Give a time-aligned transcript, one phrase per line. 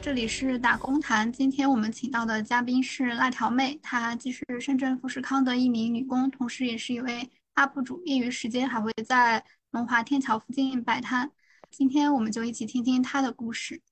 [0.00, 7.28] 这里是打工谈，今天我们请到的嘉宾是辣条妹，她既是深圳富士康的一名女工，同时也是一位
[7.58, 11.32] UP 主，业余时间还会在龙华天桥附近摆摊。
[11.72, 13.82] 今天我们就一起听听他的故事。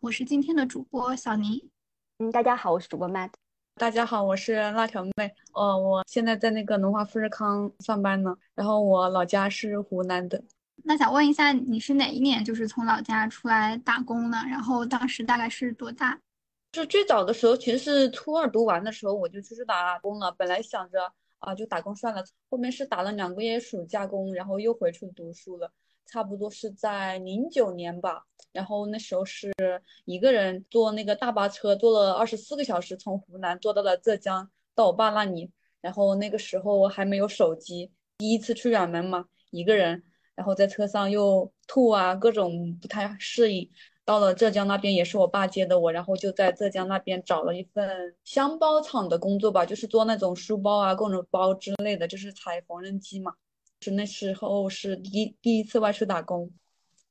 [0.00, 1.68] 我是今天的主播小宁。
[2.18, 3.28] 嗯，大家好，我是主播 Matt。
[3.74, 5.30] 大家好，我是辣条妹。
[5.52, 10.42] 呃，我现在在那个龙华富士康上班呢，然后我老家是湖南的。
[10.84, 14.38] 那想问一下，你是哪一年就是从老家出来打工呢？
[14.48, 16.18] 然后当时大概是多大？
[16.72, 20.32] 就最早的时候，其实是初二读完的时候，我就出去打工了。
[20.32, 22.24] 本来想着啊，就打工算了。
[22.48, 25.70] 后面是打了两个月暑假工，然后又回去读书了。
[26.06, 28.24] 差不多是在零九年吧。
[28.52, 29.52] 然后那时候是
[30.04, 35.50] 一个人坐那个大巴车，坐了二十四个小时，从湖南坐到了浙江，到我爸那里。
[35.80, 40.02] 然后那个时候还没有手机，第一次去远门嘛，一个人。
[40.34, 43.70] 然后在车上又吐啊，各种不太适应。
[44.04, 53.34] 到了浙江那边也是我爸接的我，然后就在浙江那边找了一份箱包厂的工作吧，就是做那种书包啊、各种包之类的，就是踩缝纫机嘛。
[53.80, 56.50] 是那时候是第第一次外出打工。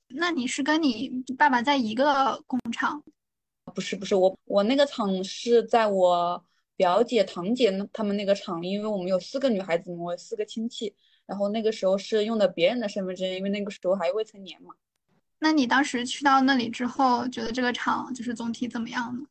[0.10, 3.02] 那你是跟你爸爸在一个工厂？
[3.73, 6.44] 不是不是，我我那个厂是在我
[6.76, 10.95] 表姐堂姐他们那个厂，因为我们有四个女孩子嘛，我有四个亲戚。
[11.26, 14.73] 然后那个时候是用的别人的身份证，因为那个时候还未成年嘛。
[15.40, 19.26] 那你当时去到那里之后，觉得这个厂就是总体怎么样呢？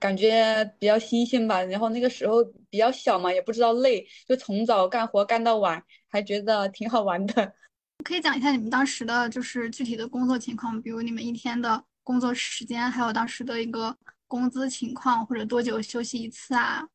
[0.00, 1.60] 感觉比较新鲜吧。
[1.64, 7.52] 然后那个时候比较小嘛，也不知道累，就从早干活干到晚，还觉得挺好玩的。
[8.04, 13.96] 可以讲一下你们当时的就是具体的工作情况，比如你们一天的工作时间，还有当时的一个
[14.28, 16.86] 工资情况，或者多久休息一次啊？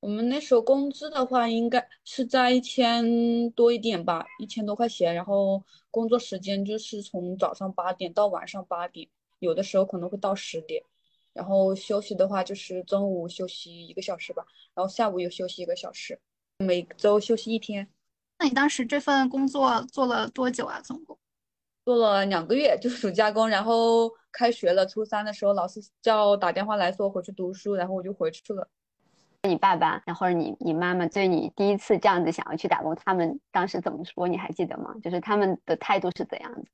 [0.00, 5.14] 我们那时候工资的话，应该是在一千多一点吧，一千多块钱。
[5.14, 9.08] 然后工作时间就是从早上八点到晚上八点，
[9.38, 10.82] 有的时候可能会到十点。
[11.32, 16.20] 然后休息的话，就是中午休息一个小时吧，然后下午又休息一个小时，
[16.58, 17.88] 每周休息一天。
[18.38, 20.80] 那你当时这份工作做了多久啊？
[20.80, 21.16] 总共
[21.84, 23.48] 做了两个月，就是暑假工。
[23.48, 28.68] 然后开学了，初三的时候，老师叫打电话来说回去读书，然后我就回去了。
[29.48, 34.28] 你爸爸，然后你你妈妈对你第一次这样子想要去打工，他们当时怎么说？
[34.28, 34.94] 你还记得吗？
[35.02, 36.64] 就是他们的态度是怎样的？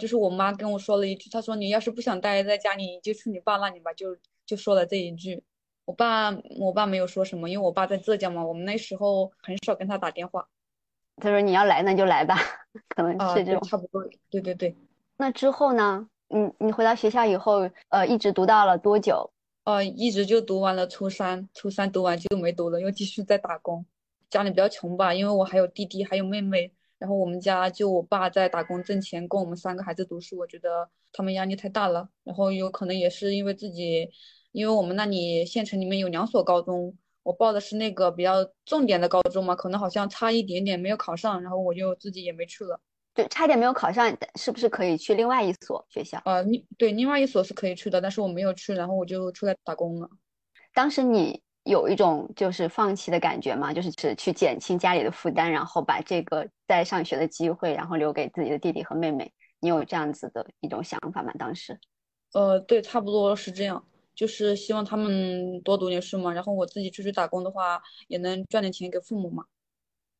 [0.00, 3.92] 就是我妈跟我说了一句，她说你要是不想待在家里，你就去你爸那里吧。
[3.92, 4.16] 就
[4.46, 5.42] 就说了这一句。
[5.84, 10.48] 我爸我爸没有说什么，因为我爸在浙江嘛，我们那时候很少跟他打电话。
[11.18, 12.34] 他说你要来那就来吧，
[12.88, 13.62] 可能是这种。
[13.62, 14.02] 差不多。
[14.30, 14.74] 对对对。
[15.18, 16.08] 那之后呢？
[16.28, 19.30] 你你回到学校以后，呃，一直读到了多久？
[19.66, 23.84] 呃，一直就读完了初三，初三读完就没读了，又继续在打工。
[24.30, 30.38] 家里比较穷吧，因为我还有弟弟，还有妹妹，然后我们家就我爸在打工挣钱，供我们三个孩子读书。
[30.38, 34.08] 我觉得他们压力太大了，然后有可能也是因为自己，
[34.52, 42.80] 因为我们那里县城里面有两所高中，我报的是那个比较重点的高中嘛，可能好像差一点点没有考上，然后我就自己也没去了。
[43.16, 46.20] 对，差点没有考上，是不是可以去另外一所学校？
[46.26, 50.06] 呃，你对另外一所是可以去的，但是我没有去，然后我就出来打工了。
[50.74, 53.72] 当时你有一种就是放弃的感觉吗？
[53.72, 59.32] 就是只去减轻家里的负担，然后把这个在上学的机会，然后留给自己的弟弟和妹妹。
[59.60, 61.32] 你有这样子的一种想法吗？
[61.38, 61.80] 当时？
[62.34, 63.82] 呃，对，差不多是这样，
[64.14, 69.46] 就是希望他们多读点书嘛，然后我自己出去打工的话，也能赚点钱给父母嘛。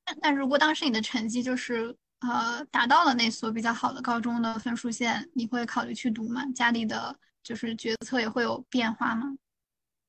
[0.06, 1.94] 那那如果当时你的成绩就是？
[2.20, 6.42] 呃，达到了那所比较好的高中的分数线，你会考虑去读吗？
[6.54, 9.36] 家里的就是决策也会有变化吗？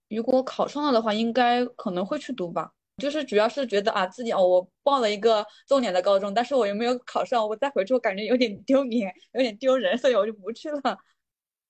[0.09, 2.71] 如果考上了的话，应该可能会去读吧。
[2.97, 10.97] 就是主要是觉得啊，自己哦，我报了一个重点的高中，但是我又没有考上，我再回去我感觉有点丢脸，有点丢人，所以我就不去了。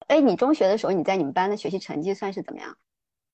[0.07, 2.77] 哎，你中学的时候，你在你们班的学习成绩算是怎么样？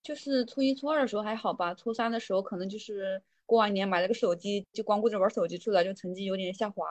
[0.01, 3.21] 就是初一、初二的时候还好吧，初三的时候可能就是。
[3.45, 6.85] 过完年买了个手机，就光顾着玩手机去了，就成绩有点下滑。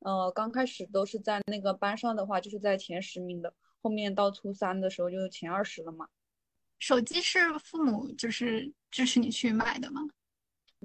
[0.00, 3.52] 呃，刚开始都是在那个班上的话，就是在前十名的，
[3.82, 6.06] 后面到初三的时候就前二十了嘛。
[6.78, 10.02] 手机是父母就是支持你去买的吗？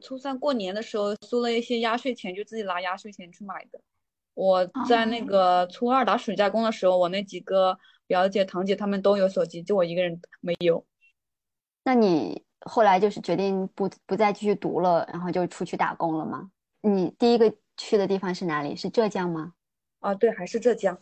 [0.01, 3.79] 初三过年的时候收了一些压岁钱，就自己拿压岁钱去买的。
[4.33, 7.77] 我在那个初二打暑假工的时候，我那几个
[8.07, 10.83] 表姐、堂姐他们都有手机，就我一个人没有。
[11.83, 12.43] 那你？
[12.65, 16.49] 后来就是决定不不再继续读了，然后就出去打工了吗？
[16.81, 18.75] 你第一个去的地方是哪里？
[18.75, 19.53] 是浙江吗？
[19.99, 20.97] 啊，对，还是浙江。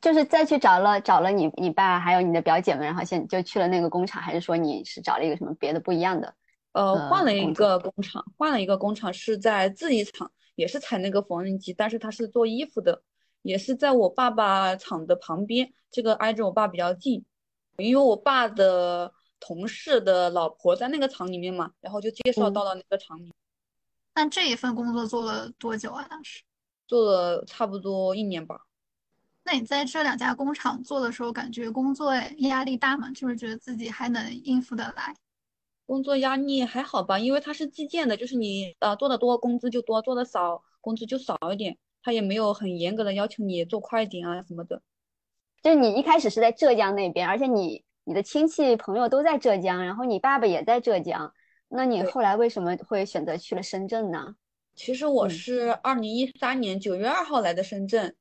[0.00, 6.34] 就是再去找了找了你你爸还有你的表姐们，然后现就去了那个工厂，还是说你是找了一个什么别的不一样的？
[6.72, 13.02] 呃，换了一个工厂，换了一个工厂是在制衣厂，也是采那个缝纫机，但是他是做衣服的，
[13.42, 17.24] 也是在我爸爸厂的旁边，这个挨着我爸比较近，
[17.78, 23.32] 因为我爸的同事的老婆在那个厂里面嘛，然后就介绍到了那个厂里。
[24.14, 26.06] 那这一份工作做了多久啊？
[26.10, 26.42] 当时
[26.86, 28.66] 做了差不多一年吧。
[29.44, 33.10] 那你在这两家工厂做的时候，感觉工作压力大吗？
[33.14, 35.14] 就是觉得自己还能应付得来？
[35.86, 41.78] 工作压力还好吧，因为它是计件的，就是你呃做的多，工资就多；做的少，工资就少一点。
[42.02, 44.82] 他也没有很严格的要求你做快一点啊什么的。
[45.62, 51.30] 就是你一开始是在浙江那边，而且你你的亲戚朋友都在浙江，然后你爸爸也在浙江，
[51.68, 54.34] 那你后来为什么会选择去了深圳呢？
[54.74, 58.16] 其实我是二零一三年九月二号来的深圳。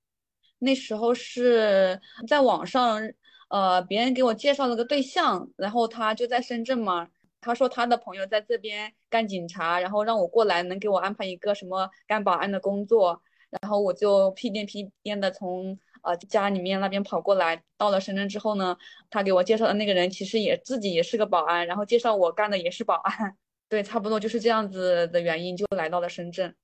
[0.59, 2.99] 那时候是在网上，
[3.47, 7.07] 呃，别人给我介绍了个对象，然后他就在深圳嘛。
[7.39, 13.21] 他说他的朋友在这边干警察，然后让我过来，能给我安排一个什么干保安的工作。
[13.61, 17.61] 然后我就屁颠屁颠的从呃家里面那边跑过来。
[17.77, 18.75] 到了深圳之后呢，
[19.09, 23.37] 他给我介绍的那个人其实也自己也是个保安，然后介绍我干的也是保安。
[23.69, 26.55] 对，差不多就是这样子的原因，就来到了深圳。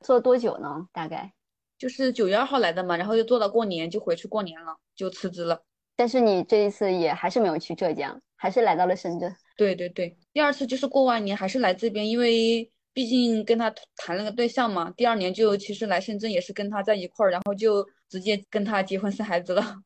[0.00, 0.88] 做多久呢？
[0.92, 1.32] 大概？
[1.76, 5.60] 就是九月二号来的嘛，然后又做到过年，就回去过年了，就辞职了。
[5.96, 9.34] 但是你这一次也还是没有去浙江，还是来到了深圳。
[9.56, 14.92] 对对对，第二次就是过完年还是来这边，因为毕竟跟他谈了个对象嘛。
[14.96, 19.82] 第二年就其实来深圳也是跟他在一块儿，然后就直接跟他结婚生孩子了。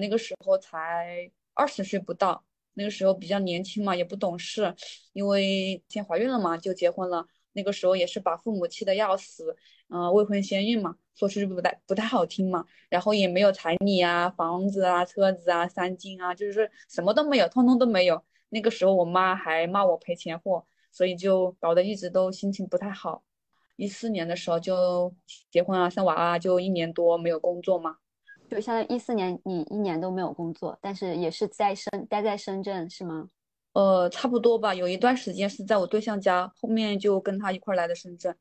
[0.00, 2.44] 那个时候才二十岁不到，
[2.74, 4.74] 那个时候比较年轻嘛，也不懂事，
[5.12, 7.26] 因为先怀孕了嘛，就结婚了。
[7.52, 9.56] 那个时候也是把父母气得要死，
[9.88, 18.22] 嗯，未婚先孕嘛，说出去不太不太好听嘛，然后也没有彩礼啊、房子啊、车子啊、三金啊，就是什么都没有，通通都没有。
[18.48, 23.22] 那个时候我妈还骂我赔钱货，所以就搞得一直都心情不太好。
[23.76, 25.14] 一四年的时候就
[25.50, 27.96] 结婚啊、生娃啊，就一年多没有工作嘛，
[28.48, 33.28] 就相当于一四年你一年都没有工作，但是也是在深待在深圳是吗？
[33.72, 34.74] 呃，差不多吧。
[34.74, 38.34] 有一段时间是在我对象家，后面就跟他一块来的深圳。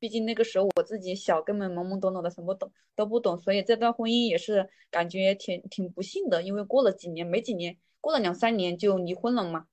[0.00, 6.42] 毕竟那个时候我自己小，根本懵懵懂懂的，什么懂都不懂，所以这段婚姻也是感觉挺挺不幸的。
[6.42, 9.66] 因为过了几年，没几年，过了两三年就离婚了嘛。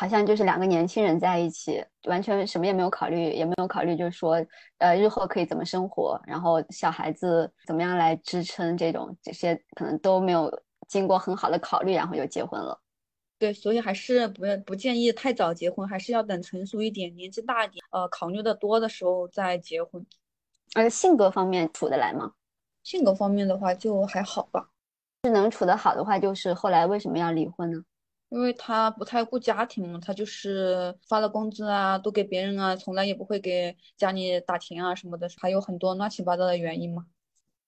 [0.00, 4.42] 好像就是两个年轻人在一起，完全什么也没有考虑，也没有考虑就是说，
[4.78, 10.50] 呃，日后可以怎么生活，然后小孩子怎么样来支撑，这种这些可能都没有
[10.88, 12.80] 经过很好的考虑，然后就结婚了。
[13.38, 20.06] 对，所以还是不不建议太早结婚，还是要等成熟一点、年纪大一点，呃，考虑的多的时候再结婚。
[20.74, 22.32] 而性格方面处得来吗？
[22.82, 24.70] 性格方面的话就还好吧。
[25.24, 27.82] 是能处得好的话，就是后来为什么要离婚呢？
[28.30, 37.06] 因为他不太顾家庭，他就是发了工资啊，都给别人啊，从来也不会给家里打钱啊什么的，还有很多乱七八糟的原因嘛。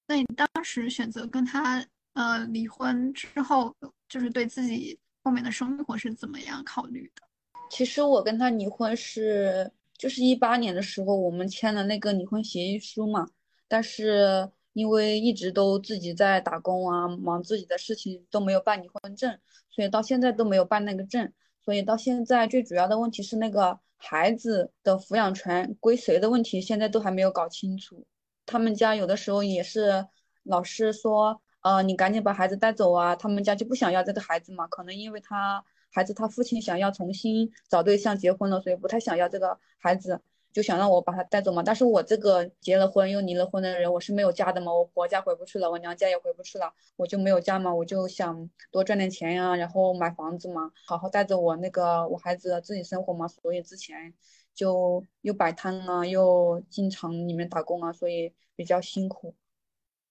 [0.07, 3.75] 那你当时选择跟他呃离婚之后，
[4.09, 4.99] 就是对自己。
[5.25, 7.23] 后面的生活是怎么样考虑的？
[7.71, 13.29] 其实我跟他离婚是，就是一八年的时候，我们签了那个离婚协议书嘛。
[13.69, 19.39] 但是因为一直都自己在打工啊，忙自己的事情，都没有办离婚证，
[19.71, 21.33] 所以到现在都没有办那个证。
[21.65, 28.07] 所以到现在最主要的问题是那个孩子的抚养权归谁的问题，现在都还没有搞清楚。
[28.47, 30.07] 他们家有的时候也是
[30.43, 31.41] 老是说。
[31.63, 33.15] 呃，你赶紧把孩子带走啊！
[33.15, 34.67] 他们家就不想要这个孩子嘛？
[34.67, 40.21] 可能因为他孩子他父亲想要重新找对象结婚了，所以不太想要这个孩子，
[40.53, 41.63] 就想让我把他带走嘛。
[41.63, 53.27] 但是我这个结了婚又离了婚的人，我是没有家的嘛，我婆家回不去了，我娘家也回不去了，我就没有家嘛，我就想多赚点钱呀，然后买房子嘛，好好带着我那个我孩子自己生活嘛。
[53.27, 54.15] 所以之前
[54.55, 59.35] 就又摆摊啊，又进厂里面打工啊，所以比较辛苦。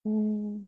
[0.03, 0.67] 嗯。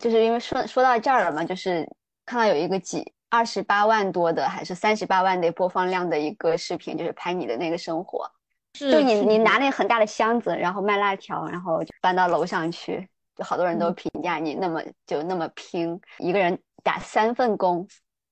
[0.00, 1.84] 就是因为说说到这儿了嘛，就是
[2.24, 8.30] 看到有一个几二十八万多的还是三十八万的播放量的一个视频，就是拍你的那个生活，
[8.72, 17.86] 就你你拿那个很大的箱子，然后卖辣条，然后就搬到楼上去，就好多人都评价你那么就那么拼，一个人打三份工，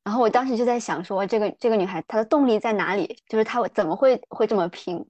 [0.05, 3.19] 然后我当时就在想说，这个这个女孩她的动力在哪里？
[3.29, 5.05] 就是她怎么会会这么拼？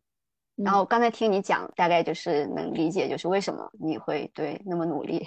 [0.56, 5.25] 然后刚才听你讲，大概就是能理解，就是为什么你会对那么努力。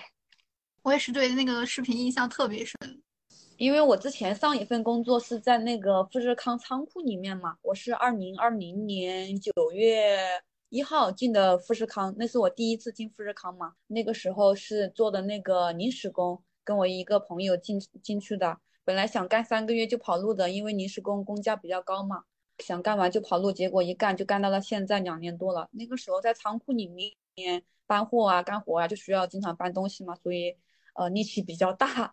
[0.84, 2.76] 我也是对那个视频印象特别深，
[3.62, 10.18] 因为我之前上一份工作是在那个富士康仓库里面嘛，我是二零二零年九月
[10.70, 13.76] 一号进的富士康，那是我第一次进富士康嘛。
[13.86, 18.58] 那个时候是做的那个临时工，跟我一个朋友进进去的。
[18.84, 22.24] 本来想干三个月就跑路的，因为临时工工价比较高嘛，
[22.58, 23.52] 想干完就跑路。
[23.52, 25.70] 结果一干就干到了现在两年多了。
[25.74, 27.14] 那个时候在仓库里面
[27.86, 30.58] 搬货啊、干活啊，就需要经常搬东西嘛，所以
[30.96, 32.12] 呃力气比较大。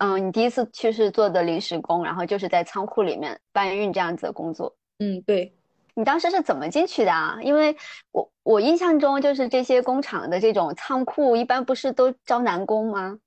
[0.00, 4.74] 嗯，你第一次去是做的临时工，然后就是在仓库里面搬运这样子的工作。
[4.98, 5.54] 嗯，对。
[5.94, 7.38] 你当时是怎么进去的啊？
[7.42, 7.76] 因为
[8.10, 13.18] 我我印象中就是这些工厂的这种仓库一般不是都招男工吗？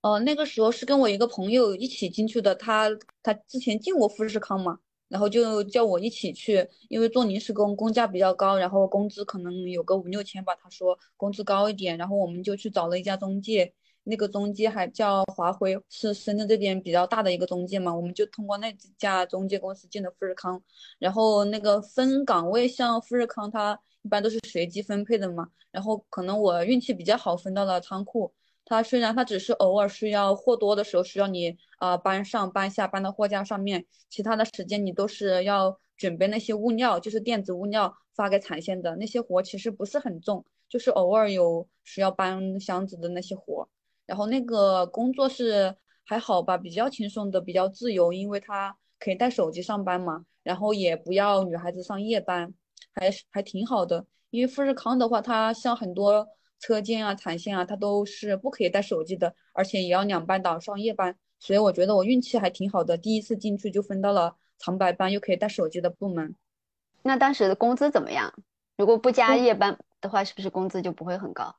[0.00, 2.88] 呃，那个时候是跟我一个朋友一起进去的，他
[3.22, 13.74] 他之前进过富士康嘛，然后就叫我一起去，因为做临时工工价比较高，然后工资可能有个五六千吧，他说工资高一点，然后我们就去找了一家中介。
[14.08, 20.62] 那个中介还叫华辉，是深圳这边比较大的一个中介嘛，我们就通过那家中介公司进的富士康，
[21.00, 28.32] 然后那个分岗位像富士康，它一般都是随机分配的嘛，然后可能我运气比较好，分到了仓库。
[28.64, 43.68] 它虽然它只是偶尔需要货多的时候需要你啊搬上搬下搬到货架上面，其他的时间你都是要准备那些物料，就是电子物料发给产线的那些活，其实不是很重，就是偶尔有需要搬箱子的那些活。
[44.06, 52.54] 然后那个工作是还好吧，比较轻松的，比较自由，因为他可以带手机上班嘛，然后也不要女孩子上夜班，
[52.92, 54.06] 还是还挺好的。
[54.30, 56.26] 因为富士康的话，它像很多
[56.58, 66.34] 车间啊、产线啊，它都是不可以带手机的，而且也要两班倒上夜班，所以我觉得我运气还挺好的，第一次进去就分到了长白班又可以带手机的部门。
[67.02, 68.32] 那当时的工资怎么样？
[68.76, 71.56] 如果不加夜班的话，是不是工资就不会很高？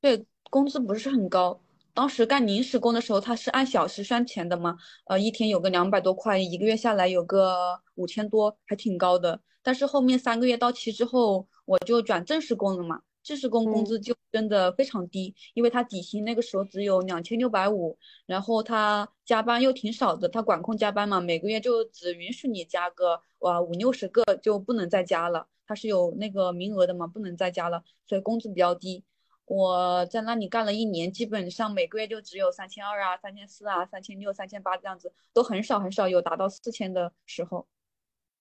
[0.00, 1.60] 对，工资不是很高。
[1.98, 4.76] 当时干临时工的时候，他是按小时算钱的嘛，
[5.06, 9.40] 呃，一天有个两百多块，一个月下来有个五千多，还挺高的。
[9.64, 29.02] 但是后面三个月到期之后，我就转正式工了嘛，正式工工资就真的非常低，因为他底薪那个时候只有两千六百五，然后他加班又挺少的，他管控加班嘛，每个月就只允许你加个哇五六十个，就不能再加了，他是有那个名额的嘛，不能再加了，所以工资比较低。
[29.48, 37.66] 我在那里干了一年，基本上每个月就只有三千二啊、三千四啊、三千六、三千八这样子，都很少很少有达到四千的时候。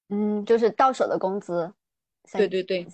[0.09, 1.73] 嗯，就是到手的工资。
[2.33, 2.85] 对对对。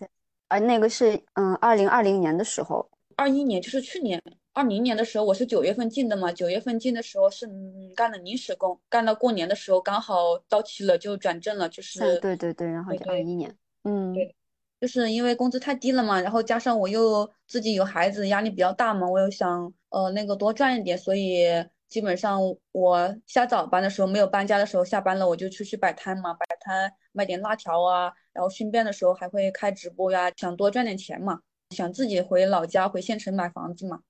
[0.47, 4.21] 啊那个是嗯，二零二零年的时候，二一年就是去年，
[4.53, 7.49] 二零年的时候我是九月份进的嘛，九月份进的时候是
[7.95, 12.19] 干了临时工，干到过年的时候刚好到期了就转正了，就是。
[12.19, 13.55] 对对对，然后就二一年。
[13.83, 14.13] 嗯。
[14.13, 14.35] 对。
[14.83, 21.45] 就是因为工资太低了嘛，然后加上我又自己有孩子，压力比较大嘛，我又想呃那个多赚一点，所以
[21.87, 22.41] 基本上
[22.73, 34.01] 我下早班的时候没有搬家的时候，下班了我就出去摆摊嘛，摆摊卖点辣条啊，然后顺便的时候还会开直播呀，想多赚点钱嘛，想自己回老家回县城买房子嘛。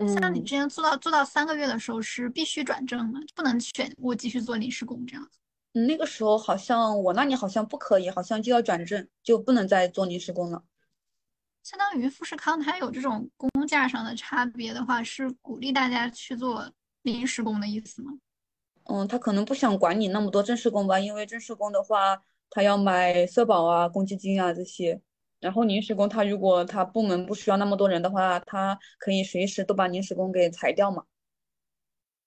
[0.00, 5.38] 像你之前做到做到三个月的时候是必须转正的，不能选我继续做临时工这样子。
[5.72, 10.62] 那个时候好像我那里好像不可以，好像就要转正，就不能再做临时工了。
[11.62, 16.72] 相当于富士康它有这种工价上的差别的话，是鼓励大家去做
[17.02, 18.12] 临时工的意思吗？
[18.84, 25.00] 嗯，他可能不想管你那么多正式工吧，因为正式工的话，他要买社保啊、公积金啊这些。
[25.40, 31.04] 然后临时工他如果他部门不需要那么多人的话，他可以随时都把临时工给裁掉嘛。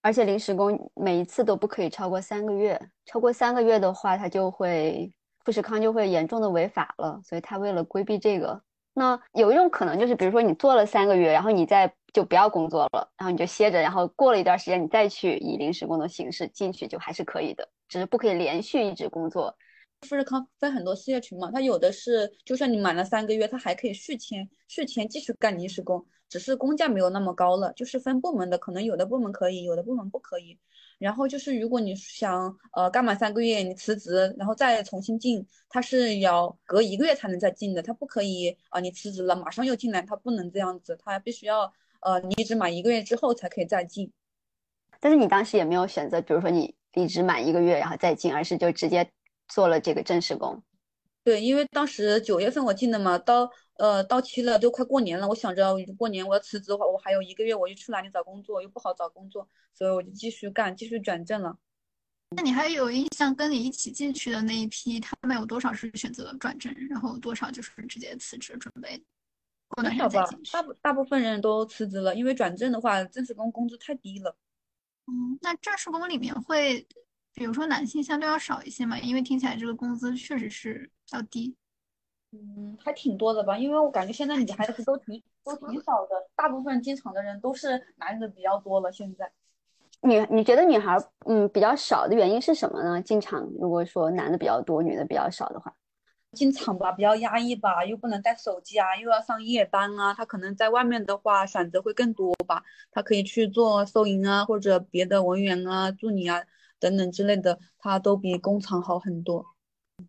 [0.01, 5.11] 而且临时工每一次都不可以超过三个月，超过三个月的话，他就会
[5.45, 7.21] 富士康就会严重的违法了。
[7.23, 8.61] 所以他为了规避这个，
[8.93, 19.55] 那有一种可能就是，比如说你做了三个月，然后你再就不要工作了，然后你就歇着，然后过了一段时间你再去以临时工的形式进去，就还是可以的，只是不可以连续一直工作。
[20.01, 27.71] 富士康分很多事业群嘛，它有的是，就算你满了三个月，它还可以续签，续签继续干临时工，只是工价没有那么高了。
[27.73, 30.57] 就是分部门的，可能有的部门可以，有的部门不可以。
[30.97, 44.11] 然后就是如果你想呃干满三个月你辞职，然后再重新进，它是要隔一个月才能再进的，它不可以啊你辞职了马上又进来，它不能这样子，它必须要呃离职满一个月之后才可以再进。
[44.99, 49.07] 但是你当时也没有选择，比如说你离职满一个月然后再进，而是就直接。
[49.53, 50.63] 做了这个正式工，
[51.25, 61.57] 对，因为当时九月份我进的嘛，到呃到期了，都快过年了，我想着过年我要辞职的话，我还有一个月，我就去哪里找工作，又不好找工作，所以我就继续干，继续转正了。
[62.35, 69.03] 那你还有印象跟你一起进去的那一批，他们有多少是选择转正，然后多少就是直接辞职准备？
[69.69, 74.37] 很少吧，大部大部分人都辞职了，因为转正的话，正式工工资太低了。
[75.07, 76.87] 嗯，那正式工里面会。
[77.33, 81.55] 比如说男性相对要少一些嘛，因为听起来这个工资确实是较低。
[82.33, 88.91] 嗯，还挺多的吧，因为我感觉现在女孩子都挺都挺少的，大部分进厂的人都是男的比较多了。
[88.91, 89.29] 现在，
[90.01, 93.01] 女你觉得女孩嗯比较少的原因是什么呢？
[93.01, 95.75] 进厂如果说男的比较多，女的比较少的话，
[96.31, 106.41] 进厂吧比较压抑吧，又不能带手机啊，又要上夜班啊，他可能在外面的话选择会更多吧，他可以去做收银啊，或者别的文员啊、助理啊
[106.79, 109.45] 等等之类的，他都比工厂好很多。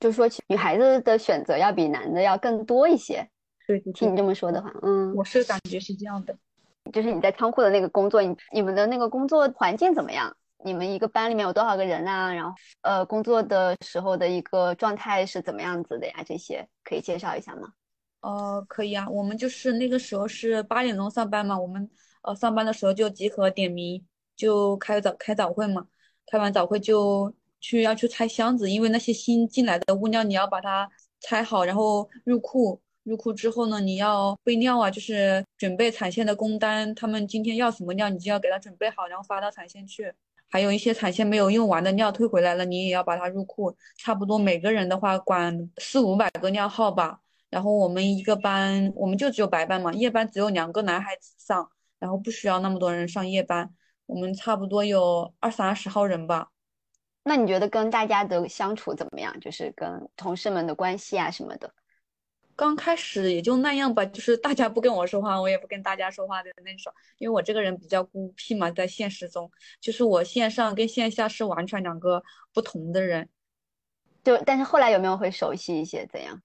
[0.00, 3.28] 就是说，女孩子的选择要比男的要更多一些。
[3.66, 6.36] 对，听你这么说的话，嗯，我是感觉是这样的。
[6.92, 10.36] 就是你在仓库的那个工作，你你们的那个工作环境怎么样？
[10.64, 12.34] 你们一个班里面有多少个人啊？
[12.34, 16.14] 然后，呃，工作的时候的一个状态是怎么样子的呀？
[16.26, 17.72] 这些可以介绍一下吗？
[18.22, 19.08] 呃，可以啊。
[19.08, 21.88] 我们就是那个时候是八点钟上班嘛，我们
[22.22, 24.04] 呃上班的时候就集合点名，
[24.36, 25.86] 就开早开早会嘛，
[26.26, 27.32] 开完早会就。
[27.62, 30.86] 去要去拆箱子，因为那些新进来的物料你要把它
[31.20, 32.78] 拆好，然后入库。
[33.04, 40.12] 入库之后呢，你要备料啊，就是准备产线的工单，他们今天要什么料，你就要给他准备好，然后发到产线去。
[40.48, 43.76] 还有一些产线没有用完的料退回来了，你也要把它入库。
[43.96, 47.18] 差不多每个人的话管四五百个料号吧。
[47.50, 53.68] 然后我们一个班，我们就只有白班嘛，夜班只有两个男孩子上，然后不需要那么多人上夜班。
[54.06, 56.51] 我们差不多有二三十号人吧。
[57.24, 59.38] 那你觉得跟大家的相处怎么样？
[59.38, 61.72] 就是跟同事们的关系啊什么的。
[62.56, 66.92] 刚开始也就那样吧，就是大家不跟我说话，我也不跟大家说话的那种。
[67.18, 69.50] 因为我这个人比较孤僻嘛，在现实中，
[69.80, 73.28] 就是我线上跟线下是完全两个不同的人。
[74.24, 76.06] 就但是后来有没有会熟悉一些？
[76.12, 76.42] 怎样？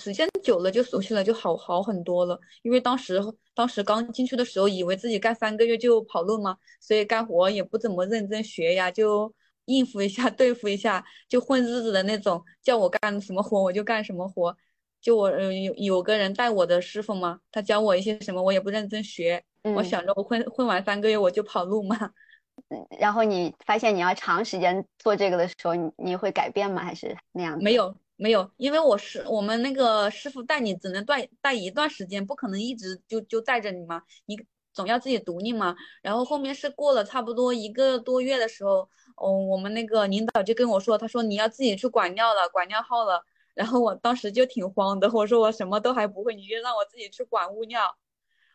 [0.00, 2.40] 时间久了就熟悉了，就好好很多了。
[2.62, 3.20] 因为当时
[3.54, 9.32] 当时刚进去的时候，以为自己干三个月就跑路嘛，所以干活也不怎么认真学呀，就。
[9.66, 12.42] 应付一下， 对付一下，就混日子的那种。
[12.62, 14.56] 叫我干什么活，我就干什么活。
[15.00, 19.42] 就我有有个人带我的师傅嘛，他教我一些什么，我也不认真学。
[19.74, 22.10] 我想着我混混完三个月我就跑路嘛。
[22.98, 26.82] 然后你发现你要长时间做这个的时候，你你会改变吗？
[26.84, 27.58] 还是那样？
[27.60, 34.02] 没有没有，因为我是我们那个师傅带你只能带带一段时间，不可能一直就就带着你嘛。
[34.26, 34.38] 你
[34.74, 35.74] 总要自己独立嘛。
[36.02, 38.88] 然后后面是过了差不多一个多月的时候。
[39.16, 43.24] 哦，我们那个领导就跟我说，他说你要自己去管料了，管料号了。
[43.54, 47.96] 然后我当时就挺慌的，我说我什么都还不会，你就让我自己去管物料。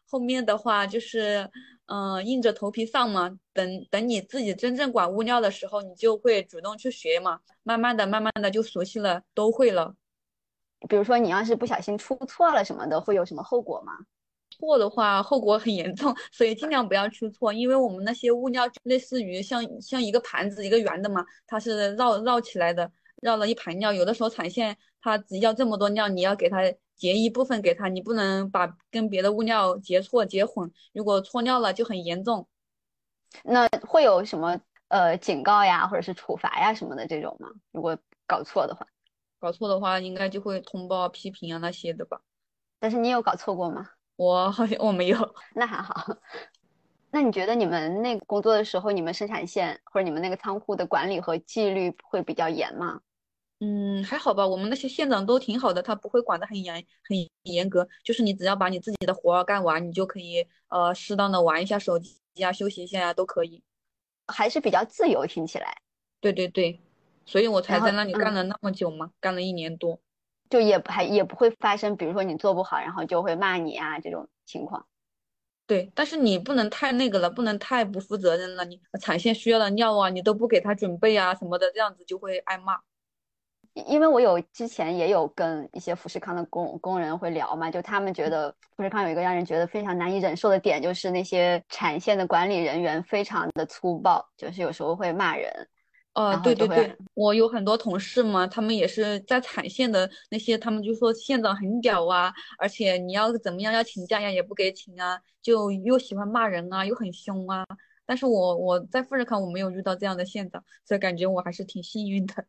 [0.05, 1.49] 后面的话就是，
[1.85, 3.39] 嗯，硬着头皮上嘛。
[3.53, 7.39] 等等你自己真正管物料的时候，你就会主动去学嘛。
[7.63, 9.95] 慢慢的、慢慢的就熟悉了，都会了。
[10.89, 13.93] 比如说你要是不小心出错了什么的，会有什么后果吗？
[14.49, 17.53] 错的话，后果很严重，所以尽量不要出错。
[17.53, 23.93] 因为我们那些物料类似于像像一个盘子，一个圆的嘛，它是绕绕起来的，绕了一盘料。
[23.93, 26.57] 有的时候产线它只要这么多料，你要给它
[26.95, 30.71] 结一部分给它，你不能把跟别的物料结错结混。
[30.93, 32.47] 如果错料了就很严重。
[33.43, 37.49] 那会有什么呃警告呀，或者是处罚呀什么的这种吗？
[37.71, 38.87] 如果搞错的话，
[39.39, 42.21] 搞错的话应该就会通报批评啊那些的吧。
[42.79, 43.91] 但是你有搞错过吗？
[44.19, 45.95] 我好像我没有，那还好。
[47.09, 52.99] 那你觉得你们那工作的时候，你们生产线或者你们那个仓库的管理和纪律会比较严吗？
[53.61, 54.45] 嗯，还好吧。
[54.45, 57.87] 我们那些线长都挺好的，他不会管得很严很严格。
[58.03, 63.63] 就是你只要把你自己的活儿干完，你就可以呃适当的玩一下手机啊，休息一下呀，都可以。
[64.27, 65.77] 还是比较自由，听起来。
[66.19, 66.81] 对对对，
[67.25, 69.97] 所以我才在那里干了那么久嘛，干了一年多。
[70.49, 74.85] 就也还也不会发生，比如说你做不好，然后就会骂你啊这种情况。
[75.67, 78.65] 对，但是你不能太那个了，不能太不负责任了。
[78.65, 82.79] 你产线需要的尿啊，你都不给他准备啊什么的，这样子就会挨骂。
[83.85, 95.69] 因为我有之前也有跟一些富士康的工工人会聊嘛，就他们觉得富士康有一个让人觉得非常难以忍受的点，就是那些产线的管理人员非常的粗暴，就是有时候会骂人。
[96.13, 107.63] 呃，对对对，我有很多同事嘛，他们也是在产线的那些，他们就说县长很屌啊，而且你要怎么样要请假呀，也不给请啊，就又喜欢骂人啊，又很凶啊。
[108.05, 112.43] 但是我我在富士康我没有遇到这样的县长，所以感觉我还是挺幸运的。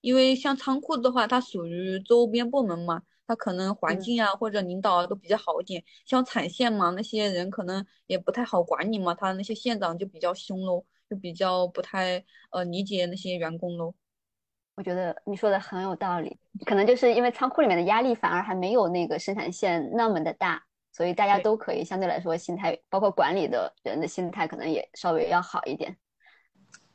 [0.00, 5.82] 因为像仓库的话，它属于周边部门嘛，它可能环境啊或者领导啊都比较好一点。
[6.04, 10.84] 像产线嘛，那些人可能也不太好管理嘛，他那些县长就比较凶喽。
[11.08, 13.94] 就比较不太呃理解那些员工喽。
[14.74, 25.96] 我觉得你说的很有道理，可能就是因为仓库里面的压力反而还没有那个生产线那么的大，所以大家都可以相对来说心态，包括管理的人的心态可能也稍微要好一点。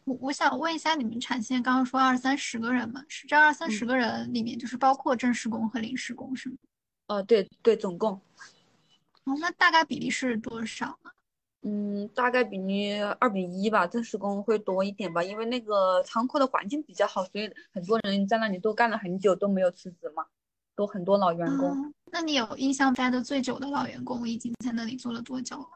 [0.05, 3.03] 我我想问一下，你们产线刚刚说二三十个人嘛？
[3.09, 6.55] 是这二三十个人里面，就是包括正式工和临时工是吗？
[7.07, 8.13] 哦，对对，总共。
[9.25, 11.11] 哦，那大概比例是多少呢？
[11.65, 20.25] 嗯，大概比例二比一吧，正式工会多一点吧，因为那个仓库的环境比较好，所以很多人在那里都干了很久都没有辞职嘛，
[20.75, 21.93] 都很多老员工。
[22.11, 25.67] 那你有印象待的最久的老员工已经在那里做了多久了？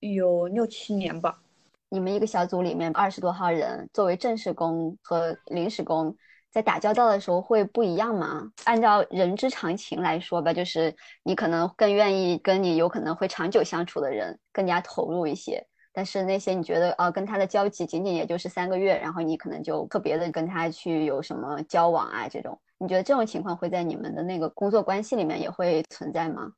[0.00, 1.40] 有六七年吧。
[1.88, 6.16] 你们一个小组里面二十多号人，作为正式工和临时工。
[6.56, 8.50] 在打交道的时候会不一样吗？
[8.64, 15.62] 按照人之常情来说吧，就是你可能更愿意跟你有可能会长久相处的人更加投入一些。
[15.92, 26.52] 但是那些你觉得啊，跟他的交集仅仅也就是三个月，然后你可能就特别的跟他去有什么交往啊这种，你觉得这种情况会在你们的那个工作关系里面也会存在吗？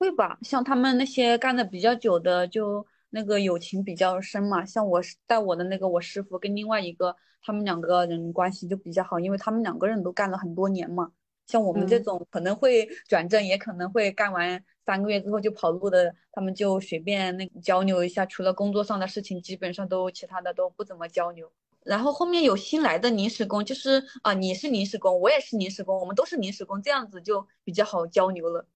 [0.00, 4.64] 会吧，像他们那些干的比较久的，就那个友情比较深嘛。
[4.64, 7.16] 像我带我的那个我师傅跟另外一个。
[7.40, 11.12] 他们两个人关系就比较好，因为他们两个人都干了很多年嘛。
[11.46, 21.50] 像我们这种可能会转正，也可能会干完三个月之后就跑路的，他们就随便那交流一下，除了工作上的事情，基本上都其他的都不怎么交流。
[21.84, 28.66] 然后后面有新来的临时工，就是啊，你是临时工，我也是临时工，我们都是临时工，这样子就比较好交流了。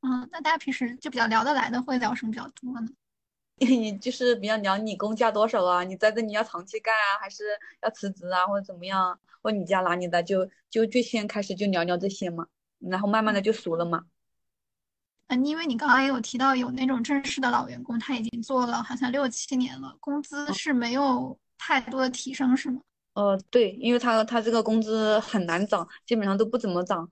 [0.00, 2.88] 嗯，那大家平时就比较聊得来的，会聊什么比较多呢？
[3.58, 5.84] 你 就是比较聊你工价多少啊？
[5.84, 7.44] 你在这里要长期干啊，还是
[7.82, 9.18] 要辞职啊，或者怎么样？
[9.40, 10.22] 或你家哪里的？
[10.22, 12.46] 就就最先开始就聊聊这些嘛，
[12.78, 14.04] 然后慢慢的就熟了嘛。
[15.28, 22.80] 嗯，因为你刚刚也有提到有那种正式的老员工，他已经做了好像六七年了，工资是没有太多的提升，是吗？
[23.14, 27.08] 呃，对，因为他他这个工资很难涨，基本上都不怎么涨。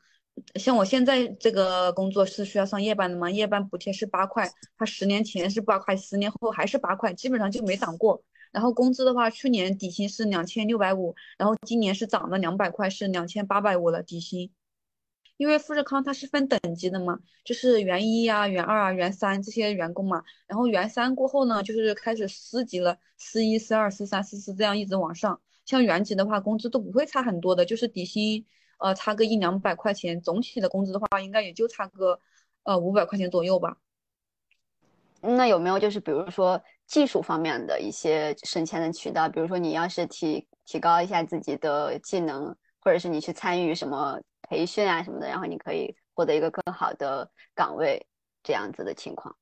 [0.55, 3.31] 像我现在这个工作是需要上夜班的嘛？
[3.31, 8.23] 夜班补贴是八块，他十年前是八块，十年后还是八块，基本上就没涨过。
[8.53, 14.51] 然后工资的话，去年底薪是两千六百五，然后今年是涨了两百块，是两千八百五了底薪。
[15.37, 20.23] 因为富士康它是分等级的嘛，就是元一啊、元二啊、元三这些员工嘛。
[20.47, 25.41] 然后元三过后呢，就是开始四级了，四一、四二、四三、四四这样一直往上。
[25.65, 28.45] 像原级的话，工资都不会差很多的，就是底薪。
[28.81, 32.19] 呃，差个一两百块钱，总体的工资的话，应该也就差个
[32.65, 33.77] 呃五百块钱左右吧。
[35.21, 39.29] 那有没有就是比如说技术方面的一些省钱的渠道？
[39.29, 48.07] 比如说你要是提提高一下自己的技能，或者是你去参与什么培训啊什么的，然后你可以获得一个更好的岗位，
[48.43, 49.37] 这样子的情况。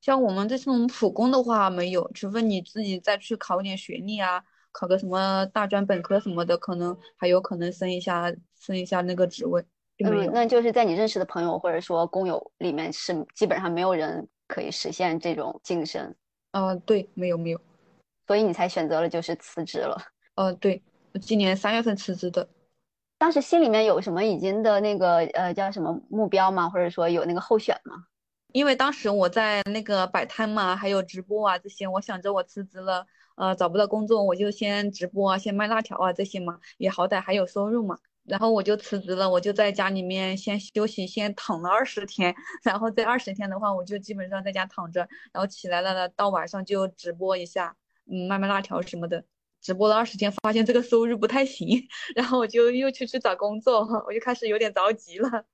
[0.00, 4.42] 像我们这种普工的话，没有，除非你自己再去考点学历啊。
[4.76, 9.64] 考个什么大专本科什么的，可能还有可能升一下，升一下那个职位。
[10.04, 16.14] 嗯，那就是在你认识的朋友或者说工友里面，是基本上没有人可以实现这种晋升。
[16.50, 17.60] 啊，对，没有没有，
[18.26, 19.96] 所以你才选择了就是辞职了。
[20.34, 20.82] 呃，对，
[21.22, 22.46] 今年三月份辞职的。
[23.16, 26.68] 当时心里面有什么已经的那个呃叫什么目标吗？
[26.68, 28.04] 或者说有那个候选吗？
[28.52, 33.06] 因为当时我在那个摆摊嘛，还有直播啊这些，我想着我辞职了。
[33.36, 37.98] 呃，找不到工作，我就先直播啊，先卖辣条啊，这些嘛，也好歹还有收入嘛。
[38.24, 42.34] 然后我就辞职了，我就在家里面先休息，先躺了二十天。
[42.64, 47.76] 然后这二十天的话，我就基本上在家躺着，然后起来了呢，到晚上就直播一下，
[48.10, 49.24] 嗯，卖卖辣条什么的。
[49.60, 55.44] 直播了二十天，发现这个收入不太行，然后我就又去去找工作，我就开始有点着急了。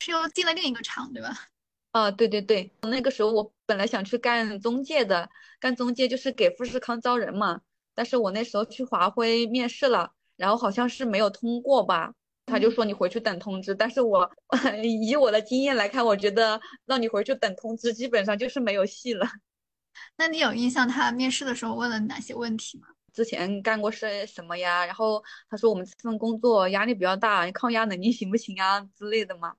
[0.00, 1.49] 是又进了另一个厂，对吧？
[1.92, 7.60] 啊，对对对，那个时候我本来想去干中介的，干中介就是给富士康招人嘛。
[7.94, 12.14] 但是我那时候去华辉面试了，然后好像是没有通过吧，
[12.46, 13.74] 他就说你回去等通知。
[13.74, 14.30] 但是我
[14.84, 19.26] 以我的经验来看，我觉得让你回去等通知，基本上就是没有戏了。
[20.16, 22.86] 那你有印象他面试的时候问了哪些问题吗？
[23.12, 24.86] 之前干过些什么呀？
[24.86, 29.54] 然后他说我们这份工作压力比较大，抗压能力行不行啊之类的嘛。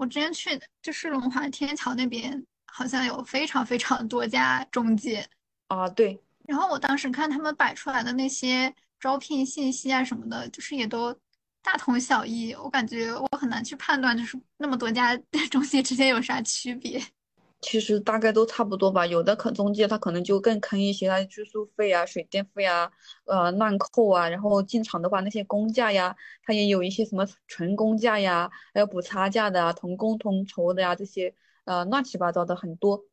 [0.00, 5.28] 我之前去就是龙华天桥那边，好像有非常非常多家中介
[5.68, 6.18] 啊，对。
[6.48, 11.14] 然后我当时看他们摆出来的那些招聘信息啊什么的，就是也都
[11.62, 12.54] 大同小异。
[12.54, 15.14] 我感觉我很难去判断，就是那么多家
[15.52, 16.98] 中介之间有啥区别。
[17.60, 22.90] 其实大概都差不多吧，有的可中介他可能就更坑一些，他住宿费啊、水电费啊，
[23.26, 33.04] 呃乱扣啊，然后进场的话那些工价呀，他也有一些什么纯工价呀，还有补差价的啊，同工同酬的呀，这些呃乱七八糟的很多。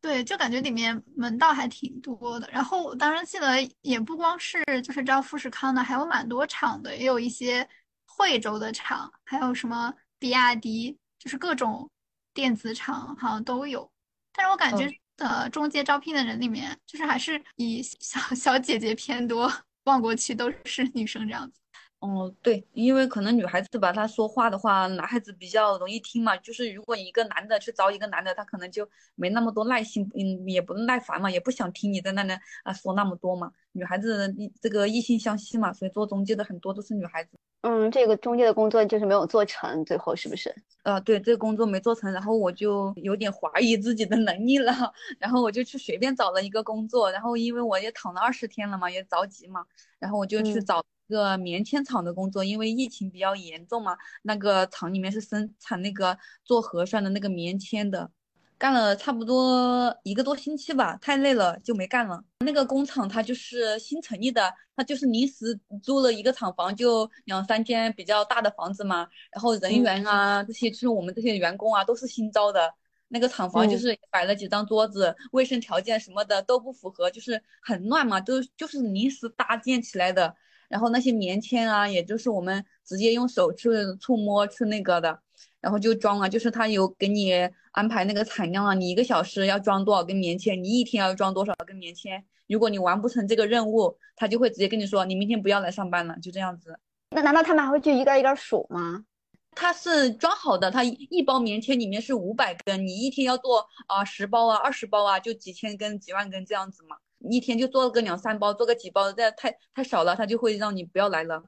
[0.00, 2.48] 对，就感觉里面门道还挺多的。
[2.52, 7.66] 然后我当时记得也不光是就是招富士康的，还有蛮多厂的，也有一些
[8.04, 11.88] 惠州的厂，还有什么比亚迪，就是各种。
[12.34, 13.90] 电子厂好像都有，
[14.34, 19.50] 但是我感觉呃，中介招聘的人里面，就是还是以 小小姐姐偏多。
[19.84, 21.60] 望过去都是女生这样子。
[21.98, 26.34] 哦，对，因为可能女孩子吧，她说话的话，男孩子比较容易听嘛。
[26.38, 33.52] 就是如果一个男的去找一个男的，他可能就没那么多耐心，嗯，也不耐烦嘛，也不想听你在那里啊说那么多嘛。
[33.72, 37.38] 女孩子这个异性相吸嘛，所以做中介的很多都是女孩子。
[37.66, 40.54] 嗯，这个中介的工作就是没有做成，最后是不是？
[40.82, 44.72] 呃，对，这个工作没做成，然后我就有点怀疑自己的能力了，
[45.18, 49.64] 然后我就去随便找了一个工作，然后因为我也躺了二十天了嘛，也着急嘛，
[49.98, 50.84] 然后我就去找一。
[51.06, 58.10] 个棉签厂的工作，因为疫情比较严重嘛，那个厂里面是生产那个做核酸的那个棉签的，
[58.58, 62.22] 干了差不多一个多星期吧，太累了就没干了。
[62.40, 72.72] 那个工厂它就是新成立的，它就是临时租了一个厂房，就两三间比较大的房子嘛，然后人员啊这些就是我们这些员工啊都是新招的，
[73.08, 80.34] 那个厂房就是摆了几张桌子，卫生条件什么的都不符合，就是很乱嘛，都就是临时搭建起来的。
[80.68, 83.68] 然后那些棉签啊，也就是我们直接用手去
[84.00, 85.20] 触摸去那个的，
[85.64, 87.32] 然后就装啊，就是他有给你
[87.72, 92.22] 安排那个产量啊，你一个小时要装多少根棉签，你一天要装多少根棉签。
[92.48, 96.78] 如果你完不成这个任务，他就会直接跟你说，你明天不要来上班了，就这样子。
[97.12, 99.06] 那难道他们还会去一个一个数吗？
[99.52, 106.96] 他是装好的，他一包棉签里面是五百根，你一天要做啊十包啊二十包啊，就几千根几万根这样子嘛。
[107.30, 111.42] 一天就做个两三包，做个几包，这太太少了，他就会让你不要来了。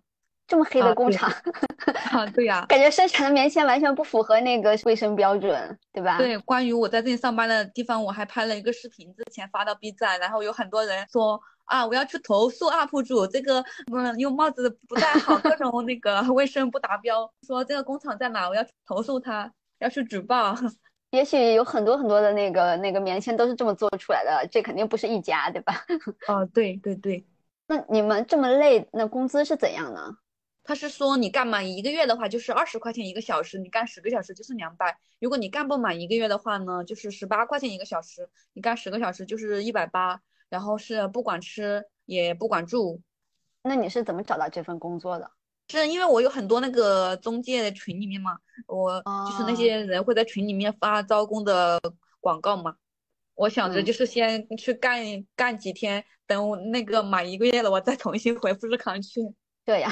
[0.46, 1.28] 这么黑的工厂
[2.12, 6.18] 啊，对呀，感觉生产的棉签完全不符合那个卫生标准，对吧？
[6.18, 20.54] 对，关于我在这里上班的地方，我还拍了一个视频，之前发到 B 站，然后有很多人说啊，我要去投诉 UP 主，这个嗯用帽子不太好，各种那个卫生不达标，说这个工厂在哪，我要投诉他，要去举报。
[21.10, 25.84] 也许有很多很多的那个那个棉签都是这么做出来的，这肯定不是一家，对吧？
[26.28, 27.26] 哦， 对对对。
[27.66, 30.16] 那你们这么累，那工资是怎样呢？
[30.66, 34.98] 他是说你干满一个月的话，就是二十块钱一个小时，你干十个小时就是两百。
[35.20, 40.20] 如果你干不满一个月的话呢，就是十八块钱一个小时，你干十个小时就是一百八。
[40.48, 43.02] 然后是不管吃也不管住。
[43.62, 45.28] 那你是怎么找到这份工作的？
[45.68, 51.80] 是因为我有很多那个中介的群里面嘛，我就是那些人会在群里面发招工的
[52.20, 52.76] 广告嘛。
[53.34, 55.02] 我想着就是先去干
[55.34, 59.20] 干几天，等我那个满一个月了，我再重新回富士康去。
[59.66, 59.90] 对呀，